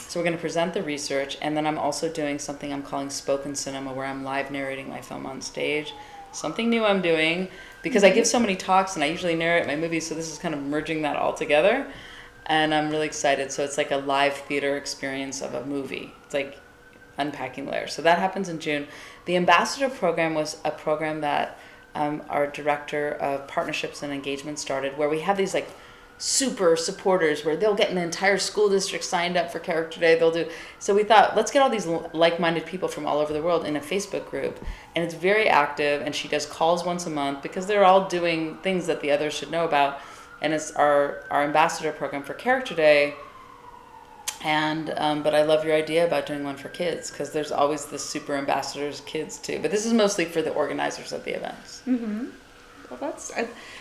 So 0.09 0.21
we're 0.21 0.25
going 0.25 0.37
to 0.37 0.41
present 0.41 0.75
the 0.75 0.83
research, 0.83 1.38
and 1.41 1.57
then 1.57 1.67
I'm 1.67 1.79
also 1.79 2.12
doing 2.12 2.38
something 2.38 2.71
I'm 2.71 2.83
calling 2.83 3.09
spoken 3.09 3.55
cinema, 3.55 3.95
where 3.95 4.05
I'm 4.05 4.25
live 4.25 4.51
narrating 4.51 4.88
my 4.91 5.01
film 5.01 5.25
on 5.25 5.41
stage. 5.41 5.95
Something 6.33 6.69
new 6.69 6.85
I'm 6.85 7.01
doing 7.01 7.49
because 7.83 8.05
I 8.05 8.11
give 8.11 8.27
so 8.27 8.38
many 8.38 8.55
talks 8.55 8.95
and 8.95 9.03
I 9.03 9.07
usually 9.07 9.35
narrate 9.35 9.67
my 9.67 9.77
movies, 9.77 10.07
so 10.07 10.15
this 10.15 10.31
is 10.31 10.38
kind 10.38 10.55
of 10.55 10.62
merging 10.62 11.03
that 11.03 11.17
all 11.17 11.33
together, 11.33 11.87
and 12.45 12.75
I'm 12.75 12.91
really 12.91 13.07
excited. 13.07 13.53
So 13.53 13.65
it's 13.65 13.79
like 13.79 13.91
a 13.91 13.97
live 13.97 14.35
theater 14.35 14.77
experience 14.77 15.41
of 15.41 15.55
a 15.55 15.65
movie. 15.65 16.12
It's 16.25 16.35
like 16.35 16.59
unpacking 17.17 17.67
layers. 17.67 17.95
So 17.95 18.03
that 18.03 18.19
happens 18.19 18.49
in 18.49 18.59
June. 18.59 18.88
The 19.25 19.37
ambassador 19.37 19.88
program 19.88 20.35
was 20.35 20.59
a 20.65 20.71
program 20.71 21.23
that 21.23 21.59
um, 21.95 22.23
our 22.29 22.47
director 22.47 23.13
of 23.13 23.47
partnerships 23.49 24.03
and 24.03 24.13
engagement 24.13 24.59
started, 24.59 24.97
where 24.97 25.09
we 25.09 25.21
have 25.21 25.37
these 25.37 25.55
like 25.55 25.69
super 26.23 26.77
supporters 26.77 27.45
where 27.45 27.57
they'll 27.57 27.75
get 27.75 27.91
an 27.91 27.99
entire 27.99 28.39
school 28.39 28.69
district 28.69 29.05
signed 29.05 29.37
up 29.37 29.51
for 29.51 29.59
character 29.59 29.99
day. 29.99 30.17
They'll 30.17 30.31
do 30.31 30.49
so 30.79 30.95
we 30.95 31.03
thought 31.03 31.35
let's 31.35 31.51
get 31.51 31.63
all 31.63 31.69
these 31.69 31.87
like-minded 31.87 32.65
people 32.65 32.87
from 32.87 33.07
all 33.07 33.19
over 33.19 33.33
the 33.33 33.43
world 33.43 33.65
in 33.65 33.75
a 33.75 33.81
facebook 33.81 34.31
group 34.31 34.65
and 34.95 35.05
it's 35.05 35.15
very 35.15 35.49
active 35.49 36.01
and 36.01 36.15
she 36.15 36.29
does 36.29 36.47
calls 36.47 36.85
once 36.85 37.07
a 37.07 37.11
month 37.11 37.43
because 37.43 37.67
they're 37.67 37.85
all 37.85 38.07
doing 38.09 38.57
things 38.59 38.87
that 38.87 39.01
the 39.01 39.11
others 39.11 39.35
should 39.35 39.51
know 39.51 39.65
about 39.65 39.99
and 40.41 40.53
it's 40.53 40.71
our 40.73 41.25
our 41.29 41.43
ambassador 41.43 41.91
program 41.91 42.23
for 42.23 42.35
character 42.35 42.75
day 42.75 43.15
and 44.45 44.93
um, 44.97 45.23
but 45.23 45.35
i 45.35 45.43
love 45.43 45.65
your 45.65 45.75
idea 45.75 46.07
about 46.07 46.27
doing 46.27 46.45
one 46.45 46.57
for 46.57 46.69
kids 46.69 47.11
because 47.11 47.31
there's 47.33 47.53
always 47.53 47.87
the 47.87 47.99
super 47.99 48.35
ambassadors 48.35 49.01
kids 49.03 49.39
too 49.39 49.59
but 49.61 49.71
this 49.71 49.87
is 49.87 49.93
mostly 49.93 50.25
for 50.25 50.43
the 50.43 50.51
organizers 50.51 51.13
of 51.13 51.25
the 51.25 51.35
events 51.35 51.83
Mm-hmm. 51.87 52.27
Well, 52.91 52.99
that's 53.01 53.33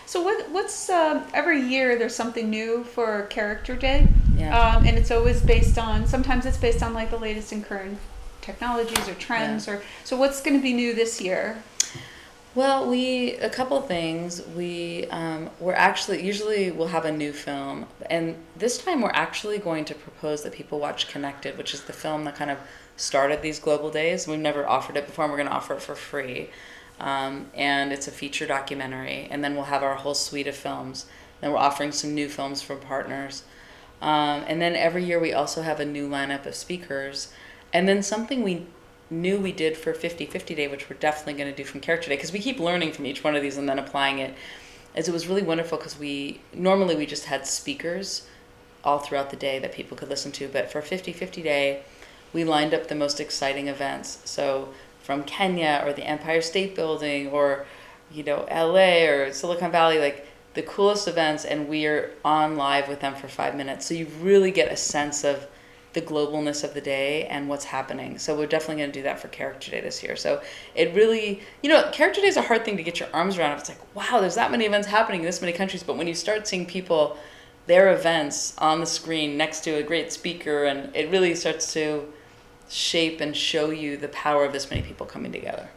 so. 0.06 0.22
What 0.22 0.50
what's 0.50 0.88
um, 0.88 1.24
every 1.34 1.60
year 1.60 1.98
there's 1.98 2.14
something 2.14 2.48
new 2.48 2.82
for 2.82 3.26
Character 3.26 3.76
Day, 3.76 4.08
yeah 4.36 4.58
um, 4.58 4.86
and 4.86 4.96
it's 4.96 5.10
always 5.10 5.42
based 5.42 5.76
on. 5.76 6.06
Sometimes 6.06 6.46
it's 6.46 6.56
based 6.56 6.82
on 6.82 6.94
like 6.94 7.10
the 7.10 7.18
latest 7.18 7.52
and 7.52 7.62
current 7.62 7.98
technologies 8.40 9.06
or 9.08 9.14
trends, 9.14 9.68
or 9.68 9.82
so. 10.04 10.16
What's 10.16 10.40
going 10.40 10.56
to 10.56 10.62
be 10.62 10.72
new 10.72 10.94
this 10.94 11.20
year? 11.20 11.62
Well, 12.54 12.86
we 12.86 13.36
a 13.36 13.48
couple 13.48 13.80
things. 13.80 14.42
We 14.54 15.06
um, 15.06 15.48
we're 15.58 15.72
actually 15.72 16.22
usually 16.22 16.70
we'll 16.70 16.88
have 16.88 17.06
a 17.06 17.12
new 17.12 17.32
film, 17.32 17.86
and 18.10 18.36
this 18.56 18.76
time 18.76 19.00
we're 19.00 19.10
actually 19.14 19.56
going 19.56 19.86
to 19.86 19.94
propose 19.94 20.42
that 20.42 20.52
people 20.52 20.78
watch 20.78 21.08
Connected, 21.08 21.56
which 21.56 21.72
is 21.72 21.82
the 21.84 21.94
film 21.94 22.24
that 22.24 22.34
kind 22.34 22.50
of 22.50 22.58
started 22.96 23.40
these 23.40 23.58
global 23.58 23.90
days. 23.90 24.26
We've 24.26 24.38
never 24.38 24.68
offered 24.68 24.98
it 24.98 25.06
before, 25.06 25.24
and 25.24 25.32
we're 25.32 25.38
going 25.38 25.48
to 25.48 25.54
offer 25.54 25.74
it 25.74 25.82
for 25.82 25.94
free. 25.94 26.50
Um, 27.00 27.50
and 27.54 27.92
it's 27.92 28.06
a 28.06 28.12
feature 28.12 28.46
documentary. 28.46 29.28
And 29.30 29.42
then 29.42 29.54
we'll 29.54 29.64
have 29.64 29.82
our 29.82 29.96
whole 29.96 30.14
suite 30.14 30.46
of 30.46 30.54
films. 30.54 31.06
Then 31.40 31.50
we're 31.52 31.58
offering 31.58 31.90
some 31.90 32.14
new 32.14 32.28
films 32.28 32.62
from 32.62 32.80
partners. 32.80 33.44
Um, 34.00 34.44
and 34.46 34.60
then 34.60 34.76
every 34.76 35.04
year 35.04 35.18
we 35.18 35.32
also 35.32 35.62
have 35.62 35.80
a 35.80 35.84
new 35.84 36.08
lineup 36.08 36.46
of 36.46 36.54
speakers. 36.54 37.32
And 37.72 37.88
then 37.88 38.02
something 38.02 38.42
we 38.42 38.66
knew 39.12 39.38
we 39.38 39.52
did 39.52 39.76
for 39.76 39.92
50 39.94 40.26
50 40.26 40.54
Day, 40.54 40.68
which 40.68 40.88
we're 40.88 40.96
definitely 40.96 41.34
going 41.34 41.50
to 41.50 41.56
do 41.56 41.64
from 41.64 41.80
Character 41.80 42.08
Day, 42.08 42.16
because 42.16 42.32
we 42.32 42.38
keep 42.38 42.58
learning 42.58 42.92
from 42.92 43.06
each 43.06 43.22
one 43.22 43.36
of 43.36 43.42
these 43.42 43.56
and 43.56 43.68
then 43.68 43.78
applying 43.78 44.18
it, 44.18 44.34
is 44.94 45.08
it 45.08 45.12
was 45.12 45.26
really 45.26 45.42
wonderful 45.42 45.78
because 45.78 45.98
we 45.98 46.40
normally 46.52 46.96
we 46.96 47.06
just 47.06 47.26
had 47.26 47.46
speakers 47.46 48.26
all 48.84 48.98
throughout 48.98 49.30
the 49.30 49.36
day 49.36 49.58
that 49.58 49.72
people 49.72 49.96
could 49.96 50.08
listen 50.08 50.32
to. 50.32 50.48
But 50.48 50.70
for 50.70 50.82
50 50.82 51.12
50 51.12 51.42
Day, 51.42 51.82
we 52.32 52.44
lined 52.44 52.74
up 52.74 52.88
the 52.88 52.94
most 52.94 53.20
exciting 53.20 53.68
events. 53.68 54.18
So 54.24 54.72
from 55.02 55.24
Kenya 55.24 55.82
or 55.84 55.92
the 55.92 56.04
Empire 56.04 56.40
State 56.40 56.74
Building 56.74 57.28
or, 57.28 57.66
you 58.10 58.22
know, 58.22 58.46
LA 58.50 59.04
or 59.04 59.32
Silicon 59.32 59.70
Valley, 59.70 59.98
like 59.98 60.26
the 60.54 60.62
coolest 60.62 61.08
events, 61.08 61.44
and 61.44 61.68
we 61.68 61.86
are 61.86 62.10
on 62.24 62.56
live 62.56 62.88
with 62.88 63.00
them 63.00 63.14
for 63.14 63.28
five 63.28 63.56
minutes. 63.56 63.86
So 63.86 63.94
you 63.94 64.06
really 64.20 64.50
get 64.50 64.70
a 64.70 64.76
sense 64.76 65.24
of 65.24 65.46
the 65.92 66.02
globalness 66.02 66.64
of 66.64 66.74
the 66.74 66.80
day 66.80 67.26
and 67.26 67.48
what's 67.48 67.64
happening. 67.64 68.18
So 68.18 68.36
we're 68.36 68.46
definitely 68.46 68.82
going 68.82 68.92
to 68.92 68.98
do 68.98 69.02
that 69.02 69.20
for 69.20 69.28
Character 69.28 69.70
Day 69.70 69.80
this 69.80 70.02
year. 70.02 70.16
So 70.16 70.42
it 70.74 70.94
really, 70.94 71.42
you 71.62 71.68
know, 71.68 71.90
Character 71.92 72.20
Day 72.20 72.28
is 72.28 72.36
a 72.36 72.42
hard 72.42 72.64
thing 72.64 72.76
to 72.76 72.82
get 72.82 73.00
your 73.00 73.08
arms 73.12 73.38
around. 73.38 73.58
It's 73.58 73.68
like, 73.68 73.94
wow, 73.94 74.20
there's 74.20 74.36
that 74.36 74.50
many 74.50 74.64
events 74.64 74.88
happening 74.88 75.20
in 75.20 75.26
this 75.26 75.40
many 75.40 75.52
countries. 75.52 75.82
But 75.82 75.96
when 75.96 76.06
you 76.06 76.14
start 76.14 76.46
seeing 76.48 76.66
people, 76.66 77.18
their 77.66 77.92
events 77.92 78.54
on 78.58 78.80
the 78.80 78.86
screen 78.86 79.36
next 79.36 79.60
to 79.64 79.72
a 79.72 79.82
great 79.82 80.12
speaker, 80.12 80.64
and 80.64 80.94
it 80.96 81.10
really 81.10 81.34
starts 81.34 81.72
to 81.74 82.12
shape 82.68 83.20
and 83.20 83.36
show 83.36 83.70
you 83.70 83.96
the 83.96 84.08
power 84.08 84.44
of 84.44 84.52
this 84.52 84.70
many 84.70 84.82
people 84.82 85.06
coming 85.06 85.30
together. 85.30 85.68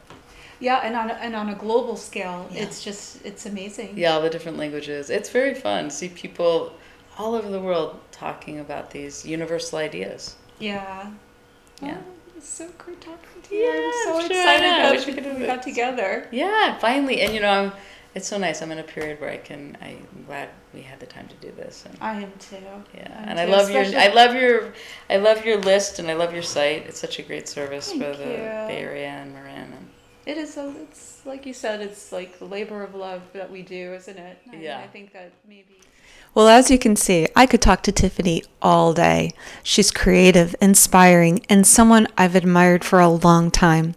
Yeah, 0.59 0.77
and 0.77 0.95
on 0.95 1.11
a, 1.11 1.13
and 1.15 1.35
on 1.35 1.49
a 1.49 1.55
global 1.55 1.97
scale, 1.97 2.47
yeah. 2.49 2.63
it's 2.63 2.83
just 2.83 3.23
it's 3.25 3.45
amazing. 3.45 3.97
Yeah, 3.97 4.13
all 4.13 4.21
the 4.21 4.29
different 4.29 4.57
languages. 4.57 5.09
It's 5.09 5.29
very 5.29 5.53
fun 5.53 5.85
to 5.85 5.91
see 5.91 6.09
people 6.09 6.73
all 7.17 7.35
over 7.35 7.49
the 7.49 7.59
world 7.59 7.99
talking 8.11 8.59
about 8.59 8.91
these 8.91 9.25
universal 9.25 9.79
ideas. 9.79 10.35
Yeah. 10.59 11.11
Yeah. 11.81 11.97
Oh, 11.99 12.11
it's 12.37 12.47
so 12.47 12.69
great 12.77 13.01
talking 13.01 13.41
to 13.43 13.55
you. 13.55 13.63
Yeah, 13.63 13.71
I'm 13.73 14.03
so 14.03 14.19
sure 14.19 14.37
excited 14.37 14.63
that 14.63 15.05
we, 15.07 15.13
could 15.13 15.39
we 15.39 15.45
got 15.45 15.63
together. 15.63 16.27
Yeah, 16.31 16.77
finally, 16.79 17.21
and 17.21 17.33
you 17.33 17.41
know, 17.41 17.49
I'm, 17.49 17.71
it's 18.13 18.27
so 18.27 18.37
nice. 18.37 18.61
I'm 18.61 18.71
in 18.71 18.79
a 18.79 18.83
period 18.83 19.19
where 19.19 19.29
I 19.29 19.37
can. 19.37 19.77
I'm 19.81 20.07
glad 20.25 20.49
we 20.73 20.81
had 20.81 20.99
the 20.99 21.05
time 21.05 21.27
to 21.27 21.35
do 21.35 21.51
this. 21.51 21.83
And, 21.85 21.97
I 21.99 22.21
am 22.21 22.31
too. 22.39 22.57
Yeah, 22.93 23.23
am 23.23 23.29
and 23.29 23.39
too, 23.39 23.43
I 23.43 23.45
love 23.45 23.69
your. 23.69 23.99
I 23.99 24.07
love 24.07 24.35
your. 24.35 24.73
I 25.09 25.17
love 25.17 25.45
your 25.45 25.57
list, 25.57 25.99
and 25.99 26.09
I 26.09 26.13
love 26.13 26.33
your 26.33 26.43
site. 26.43 26.85
It's 26.87 26.99
such 26.99 27.19
a 27.19 27.23
great 27.23 27.49
service 27.49 27.89
Thank 27.89 28.03
for 28.03 28.11
the 28.11 28.25
Bay 28.67 28.77
Area 28.79 29.07
and 29.07 29.33
Marin. 29.33 29.73
And, 29.73 29.89
it 30.25 30.37
is. 30.37 30.55
A, 30.57 30.73
it's 30.81 31.25
like 31.25 31.45
you 31.45 31.53
said. 31.53 31.81
It's 31.81 32.13
like 32.13 32.39
the 32.39 32.45
labor 32.45 32.83
of 32.83 32.95
love 32.95 33.21
that 33.33 33.51
we 33.51 33.61
do, 33.61 33.93
isn't 33.93 34.17
it? 34.17 34.37
I 34.49 34.55
yeah. 34.55 34.77
Mean, 34.77 34.83
I 34.85 34.87
think 34.87 35.13
that 35.13 35.31
maybe. 35.47 35.81
Well, 36.35 36.47
as 36.49 36.69
you 36.69 36.77
can 36.77 36.97
see, 36.97 37.29
I 37.33 37.45
could 37.45 37.61
talk 37.61 37.81
to 37.83 37.93
Tiffany 37.93 38.43
all 38.61 38.93
day. 38.93 39.31
She's 39.63 39.89
creative, 39.89 40.53
inspiring, 40.61 41.39
and 41.47 41.65
someone 41.65 42.09
I've 42.17 42.35
admired 42.35 42.83
for 42.83 42.99
a 42.99 43.07
long 43.07 43.51
time. 43.51 43.95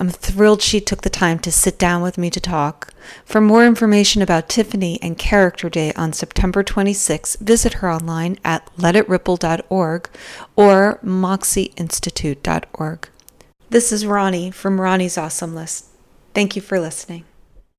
I'm 0.00 0.08
thrilled 0.08 0.62
she 0.62 0.80
took 0.80 1.02
the 1.02 1.10
time 1.10 1.38
to 1.40 1.52
sit 1.52 1.78
down 1.78 2.00
with 2.00 2.16
me 2.16 2.30
to 2.30 2.40
talk. 2.40 2.94
For 3.26 3.42
more 3.42 3.66
information 3.66 4.22
about 4.22 4.48
Tiffany 4.48 4.98
and 5.02 5.18
Character 5.18 5.68
Day 5.68 5.92
on 5.92 6.14
September 6.14 6.62
26, 6.62 7.36
visit 7.36 7.74
her 7.74 7.92
online 7.92 8.38
at 8.46 8.66
letitripple.org 8.78 10.08
or 10.56 10.98
moxieinstitute.org. 11.04 13.08
This 13.68 13.92
is 13.92 14.06
Ronnie 14.06 14.50
from 14.50 14.80
Ronnie's 14.80 15.18
Awesome 15.18 15.54
List. 15.54 15.88
Thank 16.32 16.56
you 16.56 16.62
for 16.62 16.80
listening. 16.80 17.26